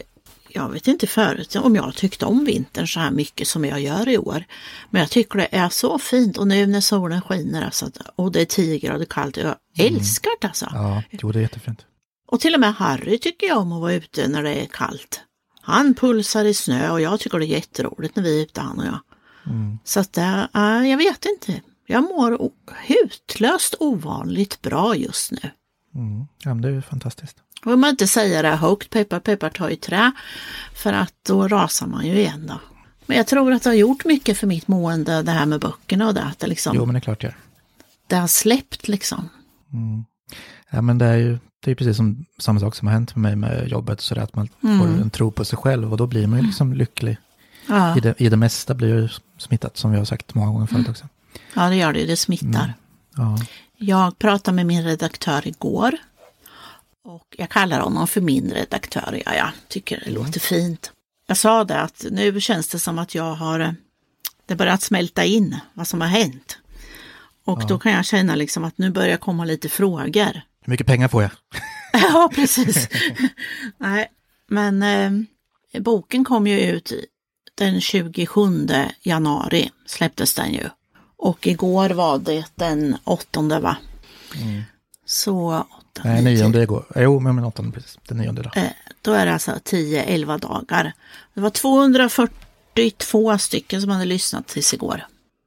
jag 0.48 0.68
vet 0.68 0.88
inte 0.88 1.06
förut 1.06 1.56
om 1.56 1.76
jag 1.76 1.94
tyckte 1.94 2.26
om 2.26 2.44
vintern 2.44 2.88
så 2.88 3.00
här 3.00 3.10
mycket 3.10 3.48
som 3.48 3.64
jag 3.64 3.80
gör 3.80 4.08
i 4.08 4.18
år. 4.18 4.44
Men 4.90 5.00
jag 5.00 5.10
tycker 5.10 5.38
det 5.38 5.48
är 5.56 5.68
så 5.68 5.98
fint 5.98 6.36
och 6.38 6.48
nu 6.48 6.66
när 6.66 6.80
solen 6.80 7.22
skiner 7.22 7.62
alltså, 7.62 7.90
och 8.16 8.32
det 8.32 8.40
är 8.40 8.44
10 8.44 8.78
grader 8.78 9.04
kallt. 9.04 9.36
Jag 9.36 9.54
älskar 9.78 10.30
det 10.40 10.46
alltså. 10.46 10.68
Ja, 10.72 11.02
jo 11.10 11.32
det 11.32 11.38
är 11.38 11.42
jättefint. 11.42 11.86
Och 12.28 12.40
till 12.40 12.54
och 12.54 12.60
med 12.60 12.74
Harry 12.74 13.18
tycker 13.18 13.46
jag 13.46 13.58
om 13.58 13.72
att 13.72 13.80
vara 13.80 13.92
ute 13.92 14.28
när 14.28 14.42
det 14.42 14.54
är 14.54 14.66
kallt. 14.66 15.20
Han 15.62 15.94
pulsar 15.94 16.44
i 16.44 16.54
snö 16.54 16.90
och 16.90 17.00
jag 17.00 17.20
tycker 17.20 17.38
det 17.38 17.44
är 17.46 17.48
jätteroligt 17.48 18.16
när 18.16 18.22
vi 18.22 18.38
är 18.38 18.42
ute 18.42 18.60
han 18.60 18.78
och 18.78 18.86
jag. 18.86 18.98
Så 19.84 20.00
att 20.00 20.18
äh, 20.18 20.44
jag 20.90 20.96
vet 20.96 21.24
inte. 21.24 21.60
Jag 21.86 22.02
mår 22.02 22.50
hutlöst 22.86 23.74
ovanligt 23.80 24.62
bra 24.62 24.96
just 24.96 25.30
nu. 25.32 25.50
Mm. 25.94 26.26
Ja, 26.44 26.54
men 26.54 26.60
det 26.60 26.68
är 26.68 26.72
ju 26.72 26.82
fantastiskt. 26.82 27.36
Och 27.64 27.78
man 27.78 27.90
inte 27.90 28.06
säga 28.06 28.42
det 28.42 28.48
högt, 28.48 28.90
peppar 28.90 29.20
peppar 29.20 29.50
ta 29.50 29.70
i 29.70 29.76
trä, 29.76 30.12
för 30.74 30.92
att 30.92 31.14
då 31.22 31.48
rasar 31.48 31.86
man 31.86 32.06
ju 32.06 32.12
igen 32.18 32.46
då. 32.46 32.60
Men 33.06 33.16
jag 33.16 33.26
tror 33.26 33.52
att 33.52 33.62
det 33.62 33.70
har 33.70 33.74
gjort 33.74 34.04
mycket 34.04 34.38
för 34.38 34.46
mitt 34.46 34.68
mående, 34.68 35.22
det 35.22 35.30
här 35.32 35.46
med 35.46 35.60
böckerna 35.60 36.06
och 36.08 36.14
det, 36.14 36.22
att 36.22 36.38
det, 36.38 36.46
liksom, 36.46 36.76
Jo, 36.76 36.84
men 36.86 36.92
det 36.94 36.98
är 36.98 37.00
klart 37.00 37.20
det 37.20 37.26
gör. 37.26 37.36
det 38.06 38.16
har 38.16 38.26
släppt 38.26 38.88
liksom. 38.88 39.28
Ja, 40.70 40.82
men 40.82 40.98
det 40.98 41.06
är 41.06 41.16
ju 41.16 41.38
det 41.64 41.70
är 41.70 41.74
precis 41.74 41.96
som 41.96 42.24
samma 42.38 42.60
sak 42.60 42.74
som 42.74 42.88
har 42.88 42.92
hänt 42.92 43.16
med 43.16 43.38
mig 43.38 43.50
med 43.50 43.68
jobbet, 43.68 44.00
så 44.00 44.14
det 44.14 44.22
att 44.22 44.36
man 44.36 44.48
får 44.60 44.86
en 45.02 45.10
tro 45.10 45.30
på 45.30 45.44
sig 45.44 45.58
själv 45.58 45.90
och 45.92 45.96
då 45.96 46.06
blir 46.06 46.26
man 46.26 46.38
ju 46.40 46.46
liksom 46.46 46.72
lycklig. 46.74 47.16
Ja, 47.68 47.96
I, 47.96 48.00
det, 48.00 48.20
I 48.20 48.28
det 48.28 48.36
mesta 48.36 48.74
blir 48.74 48.88
ju 48.88 49.08
smittat, 49.38 49.76
som 49.76 49.90
vi 49.90 49.98
har 49.98 50.04
sagt 50.04 50.34
många 50.34 50.52
gånger 50.52 50.66
förut 50.66 50.88
också. 50.88 51.08
ja 51.54 51.68
det 51.68 51.76
gör 51.76 51.92
det, 51.92 52.06
det 52.06 52.16
smittar. 52.16 52.74
Ja, 53.16 53.38
Jag 53.76 54.18
pratade 54.18 54.54
med 54.54 54.66
min 54.66 54.84
redaktör 54.84 55.46
igår. 55.48 55.96
Och 57.04 57.34
jag 57.38 57.48
kallar 57.48 57.80
honom 57.80 58.08
för 58.08 58.20
min 58.20 58.50
redaktör. 58.50 59.22
Ja, 59.26 59.34
jag 59.34 59.50
tycker 59.68 60.02
det 60.04 60.10
låter 60.10 60.40
fint. 60.40 60.92
Jag 61.26 61.36
sa 61.36 61.64
det 61.64 61.80
att 61.80 62.04
nu 62.10 62.40
känns 62.40 62.68
det 62.68 62.78
som 62.78 62.98
att 62.98 63.14
jag 63.14 63.34
har 63.34 63.60
eh, 63.60 63.72
det 64.46 64.54
börjat 64.56 64.82
smälta 64.82 65.24
in 65.24 65.56
vad 65.74 65.88
som 65.88 66.00
har 66.00 66.08
hänt. 66.08 66.58
Och 67.44 67.66
då 67.68 67.78
kan 67.78 67.92
jag 67.92 68.04
känna 68.04 68.34
liksom 68.34 68.64
att 68.64 68.78
nu 68.78 68.90
börjar 68.90 69.16
komma 69.16 69.44
lite 69.44 69.68
frågor. 69.68 70.40
Hur 70.62 70.70
mycket 70.70 70.86
pengar 70.86 71.08
får 71.08 71.22
jag? 71.22 71.30
ja, 71.92 72.30
precis. 72.34 72.88
Nej, 73.78 74.08
men 74.48 74.82
eh, 74.82 75.80
boken 75.82 76.24
kom 76.24 76.46
ju 76.46 76.60
ut 76.60 76.92
den 77.54 77.80
27 77.80 78.68
januari 79.02 79.70
släpptes 79.86 80.34
den 80.34 80.52
ju. 80.52 80.68
Och 81.16 81.46
igår 81.46 81.90
var 81.90 82.18
det 82.18 82.44
den 82.54 82.96
åttonde 83.04 83.60
va? 83.60 83.76
Så 85.06 85.48
åtta, 85.70 86.02
Nej, 86.04 86.22
nio, 86.22 86.34
nionde 86.34 86.62
igår. 86.62 86.86
Jo, 86.96 87.20
men 87.20 87.34
men 87.34 87.44
åttonde 87.44 87.72
precis. 87.72 87.98
Den 88.08 88.16
nionde 88.18 88.42
då. 88.42 88.50
Eh, 88.60 88.70
Då 89.02 89.12
är 89.12 89.26
det 89.26 89.32
alltså 89.32 89.50
10-11 89.50 90.38
dagar. 90.38 90.92
Det 91.34 91.40
var 91.40 91.50
242 91.50 93.38
stycken 93.38 93.80
som 93.80 93.90
hade 93.90 94.04
lyssnat 94.04 94.46
tills 94.46 94.74
igår. 94.74 95.06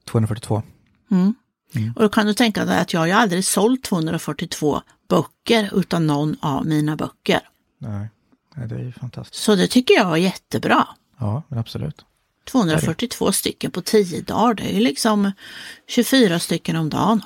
242. 0.09 0.63
Mm. 1.11 1.35
Och 1.95 2.01
då 2.01 2.09
kan 2.09 2.25
du 2.25 2.33
tänka 2.33 2.65
dig 2.65 2.79
att 2.79 2.93
jag 2.93 2.99
har 2.99 3.07
ju 3.07 3.13
aldrig 3.13 3.45
sålt 3.45 3.83
242 3.83 4.81
böcker 5.07 5.69
utan 5.79 6.07
någon 6.07 6.35
av 6.39 6.65
mina 6.65 6.95
böcker. 6.95 7.39
Nej, 7.77 8.07
det 8.55 8.75
är 8.75 8.79
ju 8.79 8.91
fantastiskt. 8.91 9.43
Så 9.43 9.55
det 9.55 9.67
tycker 9.67 9.93
jag 9.93 10.11
är 10.11 10.15
jättebra. 10.15 10.87
Ja, 11.17 11.43
men 11.47 11.59
absolut. 11.59 12.05
242 12.51 13.31
stycken 13.31 13.71
på 13.71 13.81
10 13.81 14.21
dagar, 14.21 14.53
det 14.53 14.63
är 14.63 14.73
ju 14.73 14.79
liksom 14.79 15.31
24 15.87 16.39
stycken 16.39 16.75
om 16.75 16.89
dagen. 16.89 17.21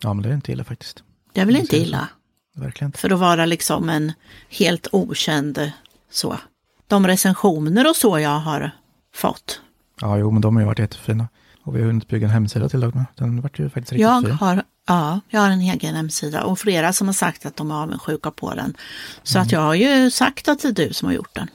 Ja, 0.00 0.14
men 0.14 0.22
det 0.22 0.28
är 0.28 0.34
inte 0.34 0.52
illa 0.52 0.64
faktiskt. 0.64 1.02
Det 1.32 1.40
är 1.40 1.44
väl 1.44 1.54
Det 1.54 1.60
inte 1.60 1.76
illa 1.76 2.08
Verkligen 2.56 2.88
inte. 2.88 2.98
för 2.98 3.10
att 3.10 3.18
vara 3.18 3.46
liksom 3.46 3.88
en 3.88 4.12
helt 4.48 4.86
okänd 4.92 5.72
så. 6.10 6.38
De 6.86 7.06
recensioner 7.06 7.88
och 7.90 7.96
så 7.96 8.18
jag 8.18 8.38
har 8.40 8.70
fått. 9.14 9.60
Ja, 10.00 10.18
jo, 10.18 10.30
men 10.30 10.40
de 10.42 10.56
har 10.56 10.62
ju 10.62 10.66
varit 10.66 10.78
jättefina. 10.78 11.28
Och 11.62 11.76
vi 11.76 11.80
har 11.80 11.86
hunnit 11.86 12.08
bygga 12.08 12.26
en 12.26 12.32
hemsida 12.32 12.68
till 12.68 12.84
och 12.84 12.94
med. 12.94 13.04
Den 13.14 13.40
vart 13.40 13.58
ju 13.58 13.68
faktiskt 13.70 13.92
riktigt 13.92 14.02
Jag 14.02 14.22
fin. 14.22 14.30
har, 14.32 14.64
ja, 14.86 15.20
jag 15.28 15.40
har 15.40 15.50
en 15.50 15.60
egen 15.60 15.94
hemsida 15.94 16.44
och 16.44 16.58
flera 16.58 16.92
som 16.92 17.06
har 17.06 17.14
sagt 17.14 17.46
att 17.46 17.56
de 17.56 17.70
är 17.70 17.74
avundsjuka 17.74 18.30
på 18.30 18.54
den. 18.54 18.76
Så 19.22 19.38
att 19.38 19.52
jag 19.52 19.60
har 19.60 19.74
ju 19.74 20.10
sagt 20.10 20.48
att 20.48 20.62
det 20.62 20.68
är 20.68 20.72
du 20.72 20.92
som 20.92 21.06
har 21.06 21.14
gjort 21.14 21.34
den. 21.34 21.48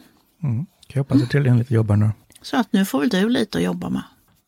Mm. 0.43 0.65
Jag 0.88 1.00
hoppas 1.00 1.21
att 1.21 1.31
det 1.31 1.39
lite 1.39 1.74
jobbar 1.74 1.95
nu. 1.95 2.12
Så 2.41 2.57
att 2.57 2.74
nu 2.74 2.86
får 2.86 3.00
väl 3.00 3.09
du 3.09 3.29
lite 3.29 3.57
att 3.57 3.63
jobba 3.63 3.89
med. 3.89 4.03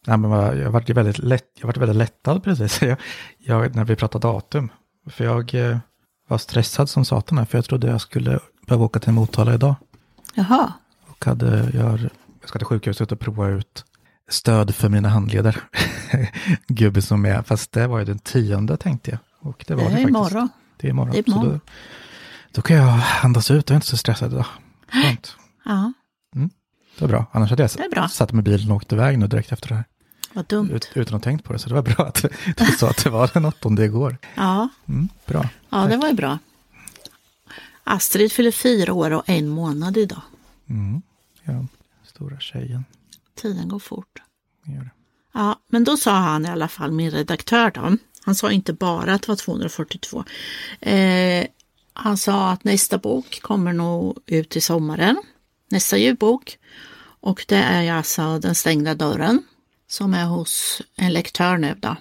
Nej, 0.07 0.17
men 0.17 0.31
jag 0.59 0.71
vart 0.71 0.89
ju 0.89 0.93
väldigt, 0.93 1.17
lätt, 1.17 1.45
jag 1.59 1.67
vart 1.67 1.77
väldigt 1.77 1.97
lättad 1.97 2.43
precis. 2.43 2.81
Jag, 2.81 2.97
jag, 3.38 3.75
när 3.75 3.85
vi 3.85 3.95
pratade 3.95 4.27
datum. 4.27 4.69
För 5.09 5.23
jag 5.23 5.55
eh, 5.55 5.77
var 6.27 6.38
stressad 6.38 6.89
som 6.89 7.05
satan 7.05 7.38
här, 7.38 7.45
för 7.45 7.57
jag 7.57 7.65
trodde 7.65 7.88
jag 7.88 8.01
skulle 8.01 8.39
behöva 8.67 8.85
åka 8.85 9.00
till 9.00 9.13
Motala 9.13 9.53
idag. 9.53 9.75
Jaha, 10.33 10.73
Och 11.07 11.25
hade, 11.25 11.71
jag, 11.73 12.00
jag 12.39 12.50
ska 12.50 12.59
till 12.59 12.65
sjukhuset 12.65 13.11
och 13.11 13.19
prova 13.19 13.47
ut 13.47 13.85
stöd 14.29 14.75
för 14.75 14.89
mina 14.89 15.09
handleder. 15.09 15.57
Gubbe 16.68 17.01
som 17.01 17.25
är, 17.25 17.41
fast 17.44 17.72
det 17.72 17.88
var 17.88 18.00
ju 18.00 18.06
den 18.06 18.20
tionde 18.20 18.77
tänkte 18.77 19.12
jag. 19.12 19.20
Och 19.39 19.63
det 19.68 19.74
det 19.74 19.75
var 19.75 19.84
det, 19.84 19.88
är 19.89 19.91
faktiskt. 19.91 20.10
imorgon. 20.10 20.50
Det 20.77 20.88
är 20.88 20.89
imorgon. 20.89 21.12
Det 21.12 21.20
är 21.20 21.24
Så 21.24 21.32
imorgon. 21.32 21.51
då, 21.53 21.60
då 22.51 22.62
kan 22.62 22.75
jag 22.77 23.00
andas 23.24 23.51
ut, 23.51 23.70
jag 23.70 23.74
är 23.74 23.77
inte 23.77 23.88
så 23.88 23.98
stressad 23.98 24.32
idag. 24.34 24.46
Skönt. 24.91 25.36
Ja, 25.65 25.94
Det 26.96 27.01
var 27.01 27.08
bra. 27.08 27.25
Annars 27.32 27.50
hade 27.50 27.63
jag 27.63 27.70
Det 27.77 27.84
är 27.84 27.89
bra. 27.89 28.08
satt 28.08 28.32
med 28.34 28.44
bilen 28.44 28.72
och 28.72 28.77
åkt 28.77 28.94
iväg 28.94 29.20
nu 29.20 29.27
direkt 29.27 29.51
efter 29.51 29.70
det 29.70 29.75
här. 29.75 29.86
vad 30.34 30.46
dumt. 30.48 30.70
Ut, 30.72 30.91
utan 30.96 31.01
att 31.03 31.10
ha 31.25 31.32
tänkt 31.32 31.44
på 31.44 31.53
det. 31.53 31.60
Så 31.60 31.70
det 31.70 31.75
var 31.75 31.82
bra 31.82 32.06
att 32.08 32.25
du 32.58 32.65
sa 32.65 32.89
att 32.89 33.03
det 33.03 33.10
var 33.10 33.30
den 33.34 33.46
åttonde 33.46 33.86
igår. 33.86 34.18
Ja, 34.36 34.70
Mm, 34.88 35.10
bra. 35.25 35.50
ja 35.70 35.77
det 35.88 35.98
var 35.98 36.08
ju 36.08 36.13
bra. 36.13 36.39
Astrid 37.84 38.32
fyller 38.32 38.51
fyra 38.51 38.94
år 38.94 39.12
och 39.12 39.30
en 39.30 39.48
månad 39.48 39.98
idag. 39.98 40.22
Mm, 40.70 41.01
ja, 41.44 41.65
stora 42.03 42.39
tjejen. 42.39 42.86
Tiden 43.36 43.68
går 43.70 43.80
fort. 43.80 44.22
Gör 44.65 44.80
det. 44.82 44.89
Ja, 45.31 45.59
men 45.67 45.83
då 45.83 45.97
sa 45.97 46.11
han 46.11 46.45
i 46.45 46.50
alla 46.50 46.67
fall, 46.67 46.91
min 46.91 47.11
redaktör 47.11 47.71
då, 47.71 47.97
han 48.23 48.35
sa 48.35 48.51
inte 48.51 48.73
bara 48.73 49.13
att 49.13 49.21
det 49.21 49.27
var 49.27 49.35
242. 49.35 50.23
Eh, 50.79 51.45
han 51.93 52.17
sa 52.17 52.51
att 52.51 52.63
nästa 52.63 52.97
bok 52.97 53.39
kommer 53.41 53.73
nog 53.73 54.17
ut 54.25 54.55
i 54.55 54.61
sommaren, 54.61 55.17
nästa 55.69 55.97
ljudbok. 55.97 56.57
Och 57.21 57.45
det 57.47 57.55
är 57.55 57.93
alltså 57.93 58.39
Den 58.39 58.55
stängda 58.55 58.95
dörren 58.95 59.43
som 59.88 60.13
är 60.13 60.25
hos 60.25 60.81
en 60.95 61.13
lektör 61.13 61.57
nu 61.57 61.75
då. 61.79 61.95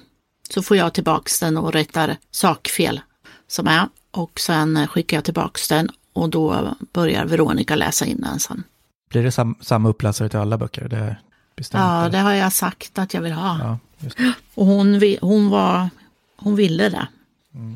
Så 0.51 0.63
får 0.63 0.77
jag 0.77 0.95
tillbaks 0.95 1.41
den 1.41 1.57
och 1.57 1.73
rättar 1.73 2.17
sakfel 2.31 3.01
som 3.49 3.67
är 3.67 3.89
och 4.11 4.41
sen 4.41 4.89
skickar 4.89 5.17
jag 5.17 5.25
tillbaks 5.25 5.69
den 5.69 5.89
och 6.13 6.29
då 6.29 6.75
börjar 6.93 7.25
Veronica 7.25 7.77
läsa 7.77 8.07
in 8.07 8.21
den 8.21 8.41
sen. 8.41 8.63
Blir 9.11 9.23
det 9.23 9.33
sam, 9.33 9.55
samma 9.61 9.89
uppläsare 9.89 10.29
till 10.29 10.39
alla 10.39 10.59
böcker? 10.59 10.89
Det 10.89 11.17
bestämt. 11.61 11.83
Ja, 11.83 12.09
det 12.09 12.19
har 12.19 12.33
jag 12.33 12.53
sagt 12.53 12.99
att 12.99 13.15
jag 13.15 13.21
vill 13.21 13.33
ha. 13.33 13.79
ja. 13.99 14.33
Och 14.55 14.67
hon, 14.67 15.17
hon, 15.21 15.51
var, 15.51 15.91
hon 16.37 16.57
ville 16.57 16.89
det. 16.89 17.09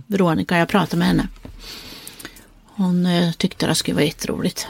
Veronica, 0.06 0.58
jag 0.58 0.68
pratade 0.68 0.96
med 0.98 1.08
henne. 1.08 1.28
Hon 2.64 3.06
eh, 3.06 3.32
tyckte 3.32 3.66
det 3.66 3.74
skulle 3.74 3.94
vara 3.94 4.04
jätteroligt. 4.04 4.68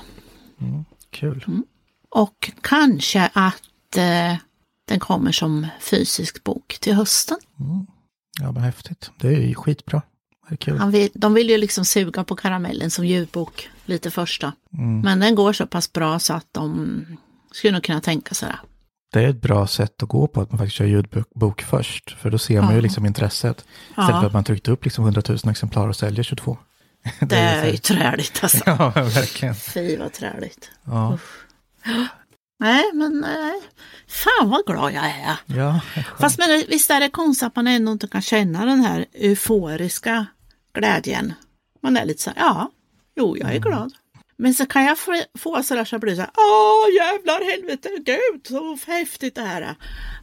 Kul. 1.10 1.44
Mm. 1.48 1.64
Och 2.08 2.50
kanske 2.60 3.30
att 3.32 3.96
eh, 3.96 4.36
den 4.88 5.00
kommer 5.00 5.32
som 5.32 5.66
fysisk 5.80 6.44
bok 6.44 6.76
till 6.80 6.94
hösten. 6.94 7.38
Ja, 8.40 8.52
men 8.52 8.62
häftigt. 8.62 9.10
Det 9.20 9.28
är 9.28 9.40
ju 9.40 9.54
skitbra. 9.54 10.02
Det 10.48 10.54
är 10.54 10.56
kul. 10.56 10.78
Han 10.78 10.90
vill, 10.90 11.10
de 11.14 11.34
vill 11.34 11.50
ju 11.50 11.56
liksom 11.56 11.84
suga 11.84 12.24
på 12.24 12.36
karamellen 12.36 12.90
som 12.90 13.06
ljudbok 13.06 13.70
lite 13.84 14.10
första. 14.10 14.52
Mm. 14.72 15.00
Men 15.00 15.20
den 15.20 15.34
går 15.34 15.52
så 15.52 15.66
pass 15.66 15.92
bra 15.92 16.18
så 16.18 16.34
att 16.34 16.46
de 16.52 17.06
skulle 17.52 17.72
nog 17.72 17.82
kunna 17.82 18.00
tänka 18.00 18.34
sig 18.34 18.48
det. 18.48 18.58
Det 19.14 19.22
är 19.24 19.28
ett 19.28 19.40
bra 19.42 19.66
sätt 19.66 20.02
att 20.02 20.08
gå 20.08 20.26
på 20.26 20.40
att 20.40 20.50
man 20.52 20.58
faktiskt 20.58 20.76
kör 20.76 20.84
ljudbok 20.84 21.30
bok 21.34 21.62
först. 21.62 22.16
För 22.20 22.30
då 22.30 22.38
ser 22.38 22.60
man 22.60 22.70
ju 22.70 22.76
Ja. 22.76 22.82
liksom 22.82 23.06
intresset. 23.06 23.58
Istället 23.90 24.10
Ja. 24.10 24.20
för 24.20 24.26
att 24.26 24.32
man 24.32 24.44
tryckte 24.44 24.70
upp 24.70 24.84
liksom 24.84 25.04
100 25.04 25.22
000 25.28 25.38
exemplar 25.50 25.88
och 25.88 25.96
säljer 25.96 26.22
22. 26.24 26.58
Det 27.20 27.36
är 27.36 27.62
så- 27.64 27.70
ju 27.70 27.76
träligt 27.76 28.38
alltså. 28.42 28.58
Ja, 28.66 28.92
verkligen. 28.94 29.54
Fy 29.54 29.96
vad 29.96 30.12
träligt. 30.12 30.70
Ja, 30.84 31.18
Nej, 32.60 32.84
men 32.94 33.20
nej. 33.20 33.60
Fan 34.08 34.50
vad 34.50 34.66
glad 34.66 34.92
jag 34.92 35.04
är. 35.04 35.36
ja. 35.46 35.80
Fast 36.20 36.38
men 36.38 36.64
visst 36.68 36.90
är 36.90 37.00
det 37.00 37.08
konstigt 37.08 37.46
att 37.46 37.56
man 37.56 37.66
ändå 37.66 37.92
inte 37.92 38.08
kan 38.08 38.22
känna 38.22 38.64
den 38.66 38.80
här 38.80 39.06
euforiska 39.14 40.26
glädjen. 40.74 41.32
Man 41.82 41.96
är 41.96 42.04
lite 42.04 42.22
så 42.22 42.30
här, 42.30 42.38
ja, 42.38 42.70
jo, 43.16 43.36
jag 43.38 43.54
är 43.54 43.58
glad. 43.60 43.92
Men 44.36 44.54
så 44.54 44.66
kan 44.66 44.84
jag 44.84 44.98
få, 45.38 45.62
sådär 45.62 45.84
så 45.84 45.94
jag 45.94 46.00
blir 46.00 46.14
så 46.14 46.20
här, 46.20 46.30
åh 46.36 46.94
jävlar 46.96 47.50
helvete, 47.52 47.88
gud 48.04 48.46
så 48.48 48.90
häftigt 48.92 49.34
det 49.34 49.40
här 49.42 49.62
är. 49.62 49.74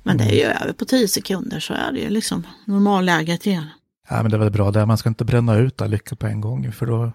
Men 0.04 0.18
det 0.18 0.24
är 0.24 0.36
ju 0.36 0.44
över 0.44 0.74
på 0.74 0.86
tio 0.86 1.08
sekunder 1.08 1.60
så 1.60 1.74
är 1.74 1.92
det 1.92 2.00
ju 2.00 2.10
liksom 2.10 2.48
normalläget 2.66 3.46
igen. 3.48 3.68
Ja, 4.10 4.22
men 4.22 4.32
det 4.32 4.38
är 4.38 4.40
väl 4.40 4.52
bra 4.52 4.72
där. 4.72 4.86
Man 4.86 4.98
ska 4.98 5.10
inte 5.10 5.26
bränna 5.26 5.58
ut 5.58 5.82
all 5.82 5.90
lycka 5.90 6.16
på 6.16 6.28
en 6.28 6.42
gång. 6.42 6.72
För 6.72 6.86
då 6.86 7.12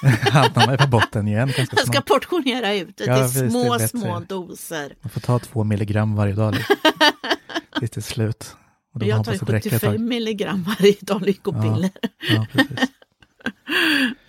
hamnar 0.30 0.66
man 0.66 0.76
på 0.76 0.86
botten 0.86 1.28
igen 1.28 1.52
ganska 1.56 1.76
Jag 1.76 1.86
ska 1.86 1.92
snart. 1.92 2.06
portionera 2.06 2.74
ut 2.74 2.96
det 2.96 3.04
Ja, 3.04 3.28
till 3.28 3.50
små, 3.50 3.78
små 3.78 4.20
doser. 4.28 4.94
Man 5.02 5.10
får 5.10 5.20
ta 5.20 5.38
två 5.38 5.64
milligram 5.64 6.16
varje 6.16 6.34
dag. 6.34 6.54
Liksom. 6.54 6.76
Tills 7.78 7.90
det 7.90 7.98
är 7.98 8.02
slut. 8.02 8.56
Och 8.94 9.00
då 9.00 9.06
Jag 9.06 9.24
tar 9.24 9.32
att 9.32 9.46
det 9.46 9.52
räcker 9.52 9.74
ett 9.74 9.80
tag. 9.82 9.90
75 9.90 10.08
milligram 10.08 10.64
varje 10.78 10.96
dag 11.00 11.22
lyckopiller. 11.22 11.90
Ja, 12.30 12.46
precis. 12.52 12.78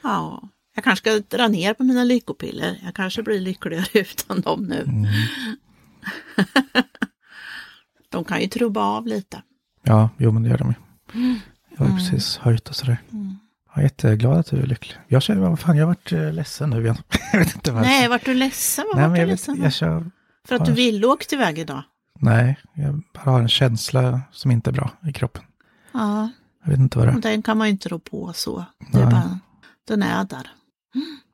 Ja, 0.03 0.49
jag 0.75 0.83
kanske 0.83 1.21
ska 1.21 1.37
dra 1.37 1.47
ner 1.47 1.73
på 1.73 1.83
mina 1.83 2.03
lyckopiller. 2.03 2.79
Jag 2.83 2.93
kanske 2.95 3.23
blir 3.23 3.39
lyckligare 3.39 3.85
utan 3.99 4.41
dem 4.41 4.63
nu. 4.65 4.81
Mm. 4.81 5.05
de 8.09 8.23
kan 8.23 8.41
ju 8.41 8.47
trubba 8.47 8.81
av 8.83 9.07
lite. 9.07 9.41
Ja, 9.83 10.09
jo 10.17 10.31
men 10.31 10.43
det 10.43 10.49
gör 10.49 10.57
de 10.57 10.67
ju. 10.67 10.75
Jag 11.69 11.77
har 11.77 11.85
ju 11.85 11.91
Mm. 11.91 11.97
precis 11.97 12.37
höjt 12.37 12.69
och 12.69 12.75
sådär. 12.75 12.97
Jag 13.73 13.79
är 13.79 13.83
jätteglad 13.83 14.37
att 14.37 14.45
du 14.47 14.57
är 14.61 14.65
lycklig. 14.67 14.97
Jag 15.07 15.21
känner, 15.21 15.41
vad 15.49 15.59
fan, 15.59 15.77
jag 15.77 15.83
har 15.85 15.87
varit 15.87 16.11
eh, 16.11 16.33
ledsen 16.33 16.69
nu 16.69 16.81
igen. 16.83 16.97
jag 17.31 17.39
vet 17.39 17.55
inte 17.55 17.71
varför. 17.71 17.87
Nej, 17.89 18.07
vart 18.07 18.25
du 18.25 18.33
ledsen? 18.33 18.85
Vad 18.93 19.01
Nej, 19.01 19.07
vart 19.09 19.15
du 19.15 19.19
jag, 19.21 19.27
vet, 19.27 19.31
ledsen? 19.33 19.61
jag 19.63 19.73
kör, 19.73 20.11
För 20.47 20.55
att 20.55 20.65
du 20.65 20.71
ville 20.71 21.07
åka 21.07 21.35
iväg 21.35 21.59
idag? 21.59 21.83
nej, 22.19 22.57
jag 22.73 23.01
bara 23.13 23.31
har 23.31 23.41
en 23.41 23.47
känsla 23.47 24.21
som 24.31 24.51
inte 24.51 24.69
är 24.69 24.71
bra 24.71 24.91
i 25.07 25.13
kroppen. 25.13 25.43
Ja, 25.91 26.29
Jag 26.63 26.71
vet 26.71 26.79
inte 26.79 26.97
vad 26.97 27.07
det 27.07 27.11
är. 27.11 27.21
den 27.21 27.41
kan 27.41 27.57
man 27.57 27.67
ju 27.67 27.71
inte 27.71 27.89
rå 27.89 27.99
på 27.99 28.33
så. 28.33 28.65
Det 28.91 28.99
är 29.01 29.05
bara, 29.11 29.39
den 29.87 30.03
är 30.03 30.23
där. 30.23 30.47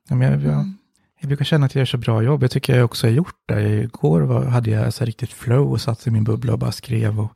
Ja, 0.09 0.15
men 0.15 0.31
jag, 0.31 0.41
jag, 0.41 0.53
Mm. 0.53 0.77
jag 1.19 1.27
brukar 1.27 1.45
känna 1.45 1.65
att 1.65 1.75
jag 1.75 1.79
gör 1.81 1.85
så 1.85 1.97
bra 1.97 2.23
jobb. 2.23 2.43
Jag 2.43 2.51
tycker 2.51 2.75
jag 2.75 2.85
också 2.85 3.07
har 3.07 3.11
gjort 3.11 3.35
det. 3.47 3.61
Igår 3.61 4.21
var, 4.21 4.45
hade 4.45 4.69
jag 4.69 4.93
så 4.93 5.05
riktigt 5.05 5.29
flow 5.33 5.71
och 5.71 5.81
satt 5.81 6.07
i 6.07 6.11
min 6.11 6.23
bubbla 6.23 6.53
och 6.53 6.59
bara 6.59 6.71
skrev. 6.71 7.19
Och, 7.19 7.31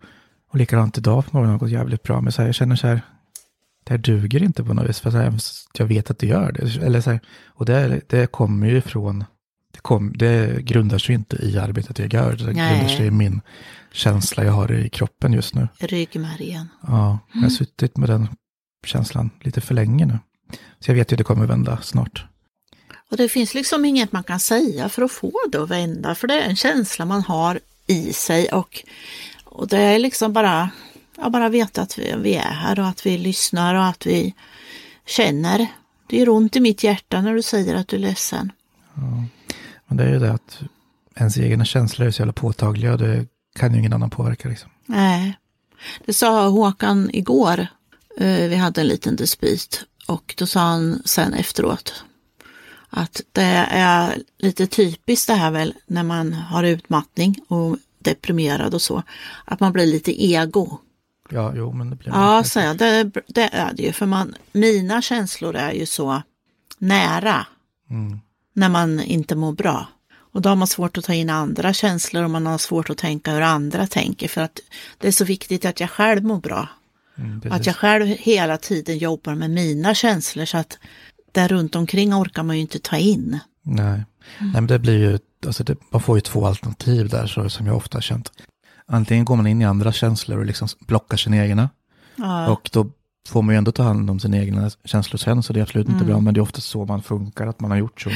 och 0.52 0.58
likadant 0.58 0.98
idag 0.98 1.26
på 1.26 1.38
morgonen 1.38 1.52
har 1.52 1.60
gått 1.60 1.70
jävligt 1.70 2.04
bra. 2.04 2.22
Men 2.22 2.32
så 2.32 2.42
här, 2.42 2.48
jag 2.50 2.56
känner 2.56 2.76
så 2.76 2.88
här, 2.88 3.02
det 3.84 3.94
här 3.94 3.98
duger 3.98 4.44
inte 4.44 4.64
på 4.64 4.74
något 4.74 4.90
vis. 4.90 5.00
För 5.00 5.12
så 5.12 5.18
här, 5.18 5.34
jag 5.78 5.86
vet 5.86 6.12
att 6.12 6.20
det 6.20 6.28
gör 6.28 6.52
det. 6.52 6.76
Eller 6.86 7.02
så 7.02 7.12
här, 7.12 7.20
och 7.48 7.66
det, 7.66 8.02
det 8.10 8.32
kommer 8.32 8.68
ju 8.68 8.78
ifrån, 8.78 9.24
det, 9.74 9.80
kom, 9.82 10.14
det 10.18 10.62
grundar 10.66 10.98
sig 10.98 11.16
inte 11.16 11.36
i 11.36 11.58
arbetet 11.58 12.00
jag 12.00 12.14
gör. 12.14 12.36
Det 12.36 12.46
Nej. 12.54 12.54
grundar 12.74 12.88
sig 12.88 13.06
i 13.08 13.12
min 13.12 13.42
känsla 13.92 14.44
jag 14.44 14.52
har 14.54 14.72
i 14.72 14.90
kroppen 14.90 15.34
just 15.34 15.56
nu. 15.56 15.68
Ryggmärgen. 15.80 16.68
Ja, 16.88 17.20
jag 17.34 17.42
har 17.42 17.50
suttit 17.50 17.98
med 17.98 18.10
den 18.10 18.28
känslan 18.86 19.30
lite 19.42 19.62
för 19.62 19.74
länge 19.74 20.06
nu. 20.06 20.20
Så 20.80 20.92
jag 20.92 20.96
vet 20.96 21.12
ju 21.12 21.16
att 21.16 21.18
det 21.18 21.24
kommer 21.24 21.46
vända 21.46 21.82
snart. 21.82 22.26
Och 23.12 23.18
det 23.18 23.30
finns 23.30 23.54
liksom 23.54 23.86
inget 23.86 24.12
man 24.12 24.24
kan 24.24 24.40
säga 24.40 24.90
för 24.90 25.02
att 25.02 25.12
få 25.12 25.32
det 25.52 25.58
att 25.64 25.70
vända. 25.70 26.16
För 26.16 26.28
det 26.28 26.34
är 26.42 26.50
en 26.50 26.56
känsla 26.56 27.06
man 27.06 27.22
har 27.22 27.60
i 27.88 28.14
sig. 28.14 28.48
Och, 28.50 28.84
och 29.46 29.68
det 29.68 29.78
är 29.78 30.00
liksom 30.00 30.34
bara, 30.34 30.70
jag 31.18 31.32
bara 31.32 31.50
vet 31.50 31.78
att 31.78 32.00
vi, 32.00 32.14
vi 32.18 32.36
är 32.36 32.52
här 32.54 32.80
och 32.80 32.88
att 32.88 33.06
vi 33.06 33.18
lyssnar 33.18 33.76
och 33.76 33.86
att 33.86 34.06
vi 34.06 34.34
känner. 35.06 35.68
Det 36.08 36.18
gör 36.18 36.30
ont 36.30 36.56
i 36.56 36.60
mitt 36.60 36.84
hjärta 36.84 37.22
när 37.22 37.34
du 37.34 37.42
säger 37.42 37.76
att 37.76 37.88
du 37.88 37.96
är 37.96 38.00
ledsen. 38.00 38.52
Men 39.88 39.98
det 39.98 40.04
är 40.04 40.14
ju 40.14 40.20
det 40.20 40.32
att 40.34 40.60
ens 41.16 41.38
egna 41.38 41.66
känslor 41.66 42.08
är 42.08 42.12
så 42.12 42.22
jävla 42.22 42.34
påtagliga 42.34 42.92
och 42.92 42.98
det 42.98 43.26
kan 43.56 43.74
ju 43.74 43.80
ingen 43.80 43.94
annan 43.94 44.10
påverka 44.10 44.50
liksom. 44.50 44.70
Nej. 44.86 45.38
Det 46.06 46.14
sa 46.14 46.48
Håkan 46.48 47.10
igår. 47.14 47.68
Eh, 48.18 48.48
Vi 48.50 48.56
hade 48.56 48.82
en 48.82 48.88
liten 48.88 49.16
dispyt 49.16 49.86
och 50.06 50.34
då 50.38 50.46
sa 50.48 50.60
han 50.60 51.02
sen 51.06 51.34
efteråt 51.34 52.04
Att 52.90 53.22
det 53.32 53.66
är 53.70 54.22
lite 54.38 54.68
typiskt 54.68 55.28
det 55.28 55.34
här 55.34 55.52
väl 55.52 55.74
när 55.88 56.04
man 56.04 56.34
har 56.34 56.64
utmattning 56.64 57.36
och 57.48 57.78
deprimerad 58.00 58.74
och 58.74 58.82
så. 58.82 59.04
Att 59.46 59.60
man 59.60 59.74
blir 59.74 59.86
lite 59.86 60.24
ego. 60.26 60.78
Ja, 61.30 61.54
jo, 61.56 61.74
men 61.74 61.90
det 61.90 61.96
blir 61.96 62.10
Ja, 62.10 62.44
så 62.44 62.60
det, 62.60 63.12
det 63.28 63.50
är 63.54 63.74
det 63.74 63.84
ju. 63.84 63.92
För 63.92 64.06
man, 64.06 64.36
mina 64.52 65.02
känslor 65.02 65.56
är 65.56 65.72
ju 65.72 65.86
så 65.86 66.22
nära 66.78 67.46
Mm. 67.90 68.20
när 68.54 68.70
man 68.70 69.00
inte 69.00 69.36
mår 69.36 69.52
bra. 69.52 69.88
Och 70.18 70.42
då 70.42 70.50
har 70.50 70.56
man 70.56 70.68
svårt 70.68 70.98
att 70.98 71.04
ta 71.04 71.14
in 71.14 71.30
andra 71.30 71.74
känslor 71.74 72.24
och 72.24 72.30
man 72.30 72.46
har 72.46 72.58
svårt 72.58 72.90
att 72.90 72.98
tänka 72.98 73.32
hur 73.32 73.42
andra 73.42 73.88
tänker. 73.88 74.28
För 74.28 74.42
att 74.42 74.60
det 74.98 75.08
är 75.08 75.12
så 75.12 75.26
viktigt 75.26 75.66
att 75.66 75.80
jag 75.80 75.90
själv 75.90 76.24
mår 76.24 76.40
bra. 76.40 76.68
Mm, 77.18 77.42
Att 77.52 77.66
jag 77.66 77.76
själv 77.76 78.06
hela 78.08 78.58
tiden 78.58 78.98
jobbar 78.98 79.36
med 79.36 79.50
mina 79.52 79.94
känslor 79.96 80.46
så 80.46 80.58
att 80.58 80.78
där 81.32 81.48
runt 81.48 81.76
omkring 81.76 82.14
orkar 82.14 82.44
man 82.44 82.56
ju 82.56 82.62
inte 82.62 82.80
ta 82.80 82.98
in. 82.98 83.40
Nej. 83.62 83.86
Mm. 83.88 84.04
Nej, 84.40 84.52
men 84.54 84.68
det 84.68 84.80
blir 84.80 84.98
ju, 84.98 85.20
alltså 85.46 85.64
det, 85.64 85.76
man 85.92 86.02
får 86.02 86.18
ju 86.18 86.22
två 86.22 86.46
alternativ 86.48 87.10
där 87.10 87.28
så, 87.28 87.50
som 87.50 87.68
jag 87.68 87.76
ofta 87.78 87.98
har 87.98 88.02
känt. 88.02 88.32
Antingen 88.88 89.26
går 89.26 89.36
man 89.36 89.48
in 89.48 89.62
i 89.62 89.66
andra 89.66 89.92
känslor 89.92 90.38
och 90.40 90.46
liksom 90.46 90.68
blockar 90.88 91.18
sina 91.18 91.38
egna. 91.38 91.70
Ja, 92.16 92.50
Och 92.52 92.70
då 92.74 92.88
får 93.28 93.42
man 93.42 93.56
ju 93.56 93.58
ändå 93.58 93.72
ta 93.72 93.84
hand 93.84 94.10
om 94.10 94.20
sina 94.20 94.38
egna 94.38 94.70
känslor 94.86 95.18
sen, 95.18 95.44
så 95.44 95.54
det 95.54 95.60
är 95.60 95.62
absolut 95.62 95.88
inte 95.88 95.96
Mm. 95.98 96.08
bra. 96.08 96.20
Men 96.20 96.34
det 96.34 96.38
är 96.40 96.42
ofta 96.42 96.62
så 96.62 96.86
man 96.86 97.04
funkar, 97.04 97.48
att 97.48 97.60
man 97.60 97.72
har 97.72 97.78
gjort 97.78 98.02
så. 98.02 98.10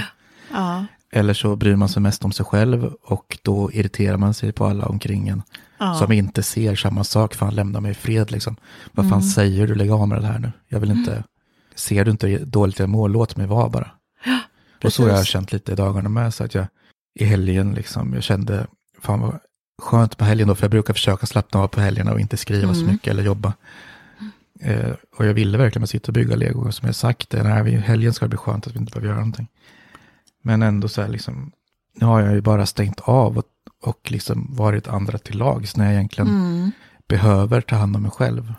ja, 0.54 0.86
Eller 1.12 1.34
så 1.34 1.56
bryr 1.56 1.76
man 1.76 1.90
sig 1.90 2.02
mest 2.02 2.26
om 2.26 2.32
sig 2.32 2.46
själv 2.46 2.84
och 3.04 3.38
då 3.42 3.72
irriterar 3.72 4.18
man 4.18 4.34
sig 4.34 4.52
på 4.52 4.66
alla 4.66 4.86
omkring 4.86 5.28
en. 5.28 5.44
ja. 5.80 5.94
Som 5.96 6.12
inte 6.12 6.44
ser 6.44 6.76
samma 6.76 7.04
sak, 7.04 7.36
fan 7.36 7.56
lämna 7.56 7.80
mig 7.82 7.92
i 7.92 7.96
fred 7.96 8.32
liksom. 8.32 8.56
Vad 8.92 9.06
fan 9.10 9.20
Mm. 9.20 9.30
säger 9.30 9.68
du, 9.68 9.76
lägg 9.76 9.92
av 9.92 10.08
med 10.08 10.22
det 10.22 10.28
här 10.28 10.40
nu. 10.40 10.52
Jag 10.68 10.80
vill 10.80 10.92
inte, 10.92 11.24
ser 11.76 12.06
du 12.06 12.12
inte 12.12 12.38
dåligt 12.38 12.80
jag 12.80 12.90
mår, 12.90 13.10
låt 13.10 13.38
mig 13.38 13.48
vara 13.48 13.70
bara. 13.70 13.92
och 14.84 14.94
så 14.94 15.04
har 15.04 15.10
jag 15.10 15.26
känt 15.28 15.52
lite 15.52 15.72
i 15.72 15.76
dagarna 15.76 16.10
med, 16.10 16.34
så 16.34 16.44
att 16.44 16.54
jag 16.56 16.68
i 17.20 17.26
helgen 17.26 17.74
liksom, 17.74 18.14
jag 18.14 18.24
kände, 18.24 18.68
fan 19.02 19.20
vad 19.20 19.40
skönt 19.82 20.18
på 20.18 20.26
helgen 20.26 20.48
då, 20.48 20.56
för 20.56 20.64
jag 20.64 20.72
brukar 20.72 20.94
försöka 20.94 21.26
slappna 21.26 21.60
av 21.60 21.68
på 21.68 21.82
helgerna 21.82 22.12
och 22.14 22.20
inte 22.20 22.38
skriva 22.38 22.74
så 22.74 22.80
Mm. 22.82 22.92
mycket 22.92 23.08
eller 23.12 23.24
jobba. 23.24 23.54
Eh, 24.62 24.92
och 25.18 25.26
jag 25.26 25.34
ville 25.34 25.58
verkligen 25.58 25.88
sitta 25.88 26.08
och 26.10 26.14
bygga 26.14 26.36
lego, 26.36 26.72
som 26.72 26.86
jag 26.86 26.96
sagt, 26.96 27.30
den 27.30 27.46
här 27.46 27.64
helgen 27.64 28.14
ska 28.14 28.26
det 28.26 28.30
bli 28.30 28.38
skönt 28.38 28.68
att 28.68 28.74
vi 28.76 28.80
inte 28.80 28.92
behöver 28.92 29.08
göra 29.08 29.18
någonting. 29.20 29.48
Men 30.42 30.62
ändå 30.62 30.88
så 30.88 31.02
här 31.02 31.10
liksom, 31.10 31.52
nu 31.96 32.06
har 32.06 32.22
jag 32.22 32.34
ju 32.34 32.42
bara 32.42 32.66
stängt 32.66 33.00
av 33.00 33.38
och, 33.38 33.44
och 33.84 34.12
liksom 34.12 34.48
varit 34.56 34.88
andra 34.88 35.18
till 35.18 35.38
lags 35.38 35.78
när 35.78 35.86
jag 35.86 35.94
egentligen 35.94 36.30
Mm. 36.30 36.72
behöver 37.08 37.62
ta 37.62 37.76
hand 37.76 37.96
om 37.96 38.02
mig 38.02 38.12
själv. 38.12 38.54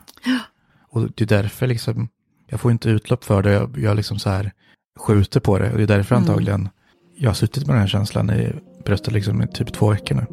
Och 0.91 1.09
det 1.15 1.25
är 1.25 1.27
därför 1.43 1.67
liksom, 1.67 2.09
jag 2.49 2.61
får 2.61 2.71
inte 2.73 2.91
utlopp 2.91 3.25
för 3.25 3.43
det, 3.43 3.53
jag, 3.53 3.79
jag 3.79 3.97
liksom 3.97 4.19
så 4.19 4.31
här 4.31 4.53
skjuter 4.99 5.41
på 5.41 5.59
det. 5.59 5.71
Och 5.73 5.77
det 5.77 5.83
är 5.83 5.87
därför 5.87 6.17
Mm. 6.17 6.29
antagligen 6.29 6.69
jag 7.17 7.31
har 7.31 7.35
suttit 7.35 7.67
med 7.67 7.75
den 7.75 7.81
här 7.81 7.89
känslan 7.89 8.31
i 8.31 8.53
bröstet 8.85 9.13
liksom 9.15 9.43
i 9.43 9.47
typ 9.49 9.73
två 9.73 9.91
veckor 9.91 10.15
nu. 10.15 10.27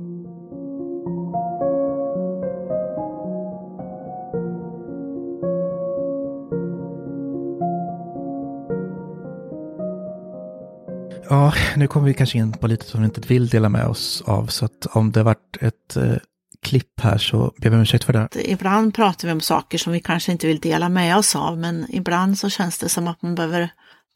Ja, 11.30 11.54
nu 11.76 11.88
kommer 11.88 12.08
vi 12.08 12.14
kanske 12.14 12.38
in 12.38 12.52
på 12.52 12.68
lite 12.68 12.86
som 12.86 13.02
vi 13.02 13.06
inte 13.06 13.22
vill 13.22 13.48
dela 13.48 13.70
med 13.70 13.86
oss 13.86 14.24
av. 14.26 14.48
Så 14.48 14.66
att 14.66 14.86
om 14.86 15.12
det 15.12 15.24
varit 15.24 15.58
ett 15.62 15.96
eh, 15.96 16.16
klipp 16.62 17.00
här 17.02 17.18
så 17.18 17.54
ber 17.58 17.70
vi 17.70 17.76
om 17.76 17.82
ursäkt 17.82 18.04
för 18.04 18.14
det. 18.14 18.52
Ibland 18.52 18.94
pratar 18.94 19.28
vi 19.28 19.32
om 19.32 19.42
saker 19.42 19.78
som 19.78 19.94
vi 19.94 20.00
kanske 20.00 20.32
inte 20.32 20.48
vill 20.48 20.60
dela 20.60 20.90
med 20.90 21.18
oss 21.18 21.36
av, 21.36 21.58
men 21.58 21.86
ibland 21.90 22.38
så 22.38 22.50
känns 22.50 22.78
det 22.78 22.90
som 22.90 23.08
att 23.08 23.22
man 23.22 23.36
behöver 23.36 23.70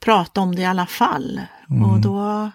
prata 0.03 0.41
om 0.41 0.55
det 0.55 0.61
i 0.61 0.65
alla 0.65 0.85
fall. 0.85 1.41
Mm. 1.69 1.83
Och 1.83 1.99
då, 1.99 2.51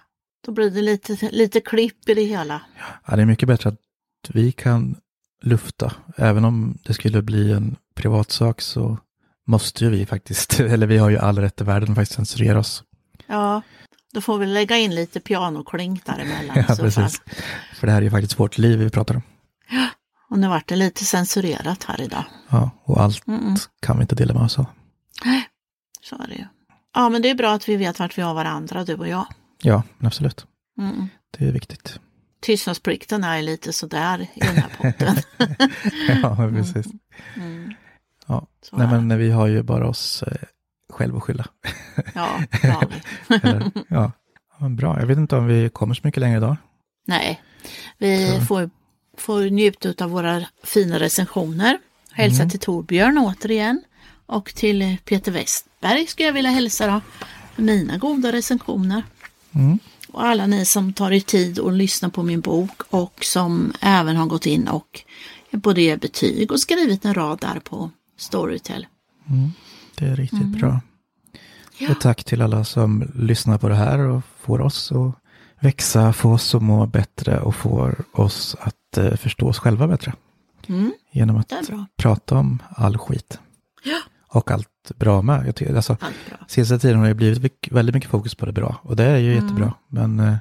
då 0.46 0.52
blir 0.52 0.70
det 0.70 0.82
lite, 0.82 1.28
lite 1.32 1.60
klipp 1.60 2.08
i 2.08 2.14
det 2.14 2.24
hela. 2.24 2.60
Ja, 3.06 3.16
det 3.16 3.22
är 3.22 3.26
mycket 3.26 3.48
bättre 3.48 3.68
att 3.70 3.80
vi 4.28 4.52
kan 4.52 4.96
lufta. 5.42 5.92
Även 6.16 6.44
om 6.44 6.78
det 6.86 6.94
skulle 6.94 7.22
bli 7.22 7.52
en 7.52 7.76
privatsak 7.94 8.60
så 8.60 8.98
måste 9.46 9.84
ju 9.84 9.90
vi 9.90 10.06
faktiskt, 10.06 10.60
eller 10.60 10.86
vi 10.86 10.98
har 10.98 11.10
ju 11.10 11.18
all 11.18 11.38
rätt 11.38 11.60
i 11.60 11.64
världen 11.64 11.90
att 11.90 11.96
faktiskt 11.96 12.16
censurera 12.16 12.58
oss. 12.58 12.82
Ja, 13.26 13.62
då 14.16 14.20
får 14.20 14.38
vi 14.38 14.46
lägga 14.46 14.76
in 14.78 14.94
lite 14.94 15.20
pianoklink 15.20 16.04
däremellan. 16.04 16.56
Ja, 16.68 16.76
precis. 16.76 17.22
För 17.74 17.86
det 17.86 17.92
här 17.92 17.98
är 17.98 18.02
ju 18.02 18.10
faktiskt 18.10 18.40
vårt 18.40 18.58
liv 18.58 18.78
vi 18.78 18.90
pratar 18.90 19.14
om. 19.14 19.22
Och 20.30 20.38
nu 20.38 20.48
vart 20.48 20.68
det 20.68 20.76
lite 20.76 21.04
censurerat 21.04 21.84
här 21.84 22.00
idag. 22.00 22.24
Ja, 22.48 22.70
och 22.84 23.00
allt 23.02 23.26
Mm-mm. 23.26 23.68
kan 23.80 23.96
vi 23.96 24.02
inte 24.02 24.14
dela 24.14 24.34
med 24.34 24.42
oss 24.42 24.58
av. 24.58 24.66
Så 26.02 26.16
är 26.22 26.28
det 26.28 26.34
ju. 26.34 26.44
Ja, 26.94 27.08
men 27.08 27.22
det 27.22 27.30
är 27.30 27.34
bra 27.34 27.52
att 27.52 27.68
vi 27.68 27.76
vet 27.76 27.98
vart 27.98 28.18
vi 28.18 28.22
har 28.22 28.34
varandra, 28.34 28.84
du 28.84 28.94
och 28.94 29.08
jag. 29.08 29.26
Ja, 29.62 29.82
absolut. 30.00 30.46
Mm. 30.78 31.08
Det 31.38 31.48
är 31.48 31.52
viktigt. 31.52 32.00
Tystnadsplikten 32.40 33.24
är 33.24 33.42
lite 33.42 33.72
sådär 33.72 34.26
i 34.34 34.40
den 34.40 34.56
här 34.56 34.70
podden. 34.78 35.16
ja, 36.22 36.36
precis. 36.36 36.86
Mm. 37.36 37.74
Ja. 38.26 38.46
Nej, 38.72 38.86
men 38.86 39.18
vi 39.18 39.30
har 39.30 39.46
ju 39.46 39.62
bara 39.62 39.88
oss 39.88 40.24
själva 40.96 41.16
att 41.18 41.22
skylla. 41.24 41.46
Ja. 42.14 42.42
Eller, 43.42 43.70
ja. 43.88 44.12
ja, 44.60 44.68
bra. 44.68 45.00
Jag 45.00 45.06
vet 45.06 45.18
inte 45.18 45.36
om 45.36 45.46
vi 45.46 45.68
kommer 45.68 45.94
så 45.94 46.00
mycket 46.04 46.20
längre 46.20 46.36
idag. 46.36 46.56
Nej, 47.06 47.42
vi 47.98 48.36
Så. 48.38 48.44
får, 48.46 48.70
får 49.18 49.40
njuta 49.50 50.04
av 50.04 50.10
våra 50.10 50.42
fina 50.64 50.98
recensioner. 50.98 51.78
Hälsa 52.12 52.42
Mm. 52.42 52.50
till 52.50 52.60
Torbjörn 52.60 53.18
återigen. 53.18 53.82
Och 54.26 54.54
till 54.54 54.96
Peter 55.04 55.32
Westberg 55.32 56.06
skulle 56.06 56.26
jag 56.26 56.32
vilja 56.32 56.50
hälsa 56.50 56.86
då. 56.86 57.00
För 57.54 57.62
mina 57.62 57.98
goda 57.98 58.32
recensioner. 58.32 59.02
Mm. 59.54 59.78
Och 60.08 60.24
alla 60.26 60.46
ni 60.46 60.64
som 60.64 60.92
tar 60.92 61.10
er 61.12 61.20
tid 61.20 61.58
och 61.58 61.72
lyssnar 61.72 62.08
på 62.08 62.22
min 62.22 62.40
bok 62.40 62.82
och 62.90 63.18
som 63.24 63.72
även 63.80 64.16
har 64.16 64.26
gått 64.26 64.46
in 64.46 64.68
och 64.68 65.00
både 65.50 65.82
ger 65.82 65.96
betyg 65.96 66.52
och 66.52 66.60
skrivit 66.60 67.04
en 67.04 67.14
rad 67.14 67.38
där 67.40 67.60
på 67.60 67.90
Storytel. 68.18 68.86
Mm. 69.28 69.52
Det 69.98 70.06
är 70.06 70.16
riktigt 70.16 70.40
Mm. 70.40 70.52
bra. 70.52 70.80
Ja, 71.78 71.90
Och 71.90 72.00
tack 72.00 72.24
till 72.24 72.42
alla 72.42 72.64
som 72.64 73.10
lyssnar 73.14 73.58
på 73.58 73.68
det 73.68 73.74
här 73.74 73.98
och 73.98 74.22
får 74.40 74.60
oss 74.60 74.92
att 74.92 75.14
växa, 75.60 76.12
få 76.12 76.32
oss 76.32 76.54
att 76.54 76.62
må 76.62 76.86
bättre 76.86 77.40
och 77.40 77.54
får 77.54 78.04
oss 78.12 78.56
att 78.60 78.98
eh, 78.98 79.14
förstå 79.16 79.48
oss 79.48 79.58
själva 79.58 79.88
bättre. 79.88 80.12
mm, 80.68 80.92
Genom 81.12 81.36
att 81.36 81.52
prata 81.96 82.38
om 82.38 82.62
all 82.68 82.98
skit. 82.98 83.38
Ja. 83.84 83.98
Och 84.28 84.50
allt 84.50 84.92
bra 84.96 85.22
med. 85.22 85.46
Jag 85.46 85.56
tycker, 85.56 85.74
alltså, 85.76 85.92
Allt 86.00 86.14
bra. 86.28 86.38
senaste 86.48 86.78
tiden 86.78 86.98
har 86.98 87.06
det 87.08 87.14
blivit 87.14 87.68
väldigt 87.70 87.94
mycket 87.94 88.10
fokus 88.10 88.34
på 88.34 88.46
det 88.46 88.52
bra. 88.52 88.76
Och 88.82 88.96
det 88.96 89.04
är 89.04 89.16
ju 89.18 89.32
Mm. 89.32 89.44
jättebra. 89.44 89.74
Men 89.88 90.20
eh, 90.20 90.36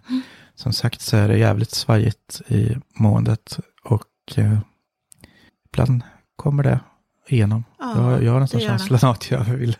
som 0.55 0.73
sagt 0.73 1.01
så 1.01 1.17
är 1.17 1.27
det 1.27 1.37
jävligt 1.37 1.71
svajigt 1.71 2.41
i 2.47 2.75
måendet. 2.95 3.59
Och 3.83 4.03
eh, 4.35 4.57
ibland 5.69 6.01
kommer 6.35 6.63
det 6.63 6.79
igenom. 7.27 7.63
Ja, 7.79 8.11
jag, 8.11 8.23
jag 8.23 8.31
har 8.33 8.39
nästan 8.39 8.61
känslan 8.61 8.99
av 9.03 9.09
att 9.11 9.31
jag 9.31 9.43
vill 9.43 9.77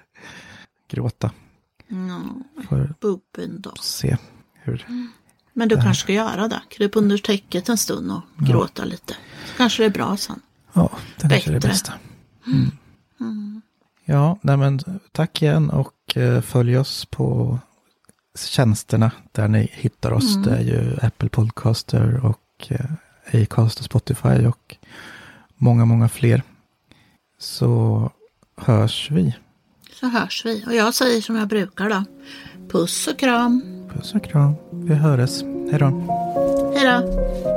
gråta. 0.89 1.31
Mm, 1.91 2.43
Får 2.69 2.93
bubben 3.01 3.61
då. 3.61 3.71
se 3.81 4.17
hur. 4.53 4.85
Men 5.53 5.67
du 5.67 5.75
kanske 5.75 6.03
ska 6.03 6.13
göra 6.13 6.47
det. 6.47 6.61
Kryp 6.69 6.95
under 6.95 7.17
täcket 7.17 7.69
en 7.69 7.77
stund 7.77 8.11
och 8.11 8.21
Ja. 8.39 8.45
gråta 8.45 8.85
lite. 8.85 9.13
Så 9.45 9.57
kanske 9.57 9.83
det 9.83 9.87
är 9.87 9.89
bra 9.89 10.17
sen. 10.17 10.39
Ja, 10.73 10.91
det 11.21 11.29
kanske 11.29 11.49
är 11.49 11.53
det 11.53 11.67
bästa. 11.67 11.93
Mm. 12.47 13.61
Ja, 14.05 14.37
nej 14.41 14.57
men 14.57 14.79
tack 15.11 15.41
igen 15.41 15.69
och 15.69 16.17
eh, 16.17 16.41
följ 16.41 16.77
oss 16.77 17.05
på 17.05 17.59
tjänsterna 18.39 19.11
där 19.31 19.47
ni 19.47 19.69
hittar 19.71 20.11
oss. 20.11 20.35
Mm. 20.35 20.41
Det 20.49 20.55
är 20.57 20.61
ju 20.61 20.97
Apple 21.01 21.29
Podcaster 21.29 22.25
och 22.25 22.67
eh, 22.69 23.41
Acast 23.43 23.79
och 23.79 23.85
Spotify 23.85 24.45
och 24.45 24.75
många, 25.55 25.85
många 25.85 26.09
fler. 26.09 26.43
Så 27.45 28.11
hörs 28.57 29.11
vi. 29.11 29.35
Så 29.93 30.07
hörs 30.07 30.45
vi. 30.45 30.63
Och 30.67 30.75
jag 30.75 30.93
säger 30.93 31.21
som 31.21 31.35
jag 31.35 31.47
brukar 31.47 31.89
då. 31.89 32.03
Puss 32.69 33.07
och 33.07 33.19
kram. 33.19 33.61
Puss 33.93 34.15
och 34.15 34.23
kram. 34.23 34.53
Vi 34.71 34.93
hörs. 34.93 35.41
Hej 35.43 35.79
då. 35.79 35.85
Hej 36.75 36.85
då. 36.85 37.54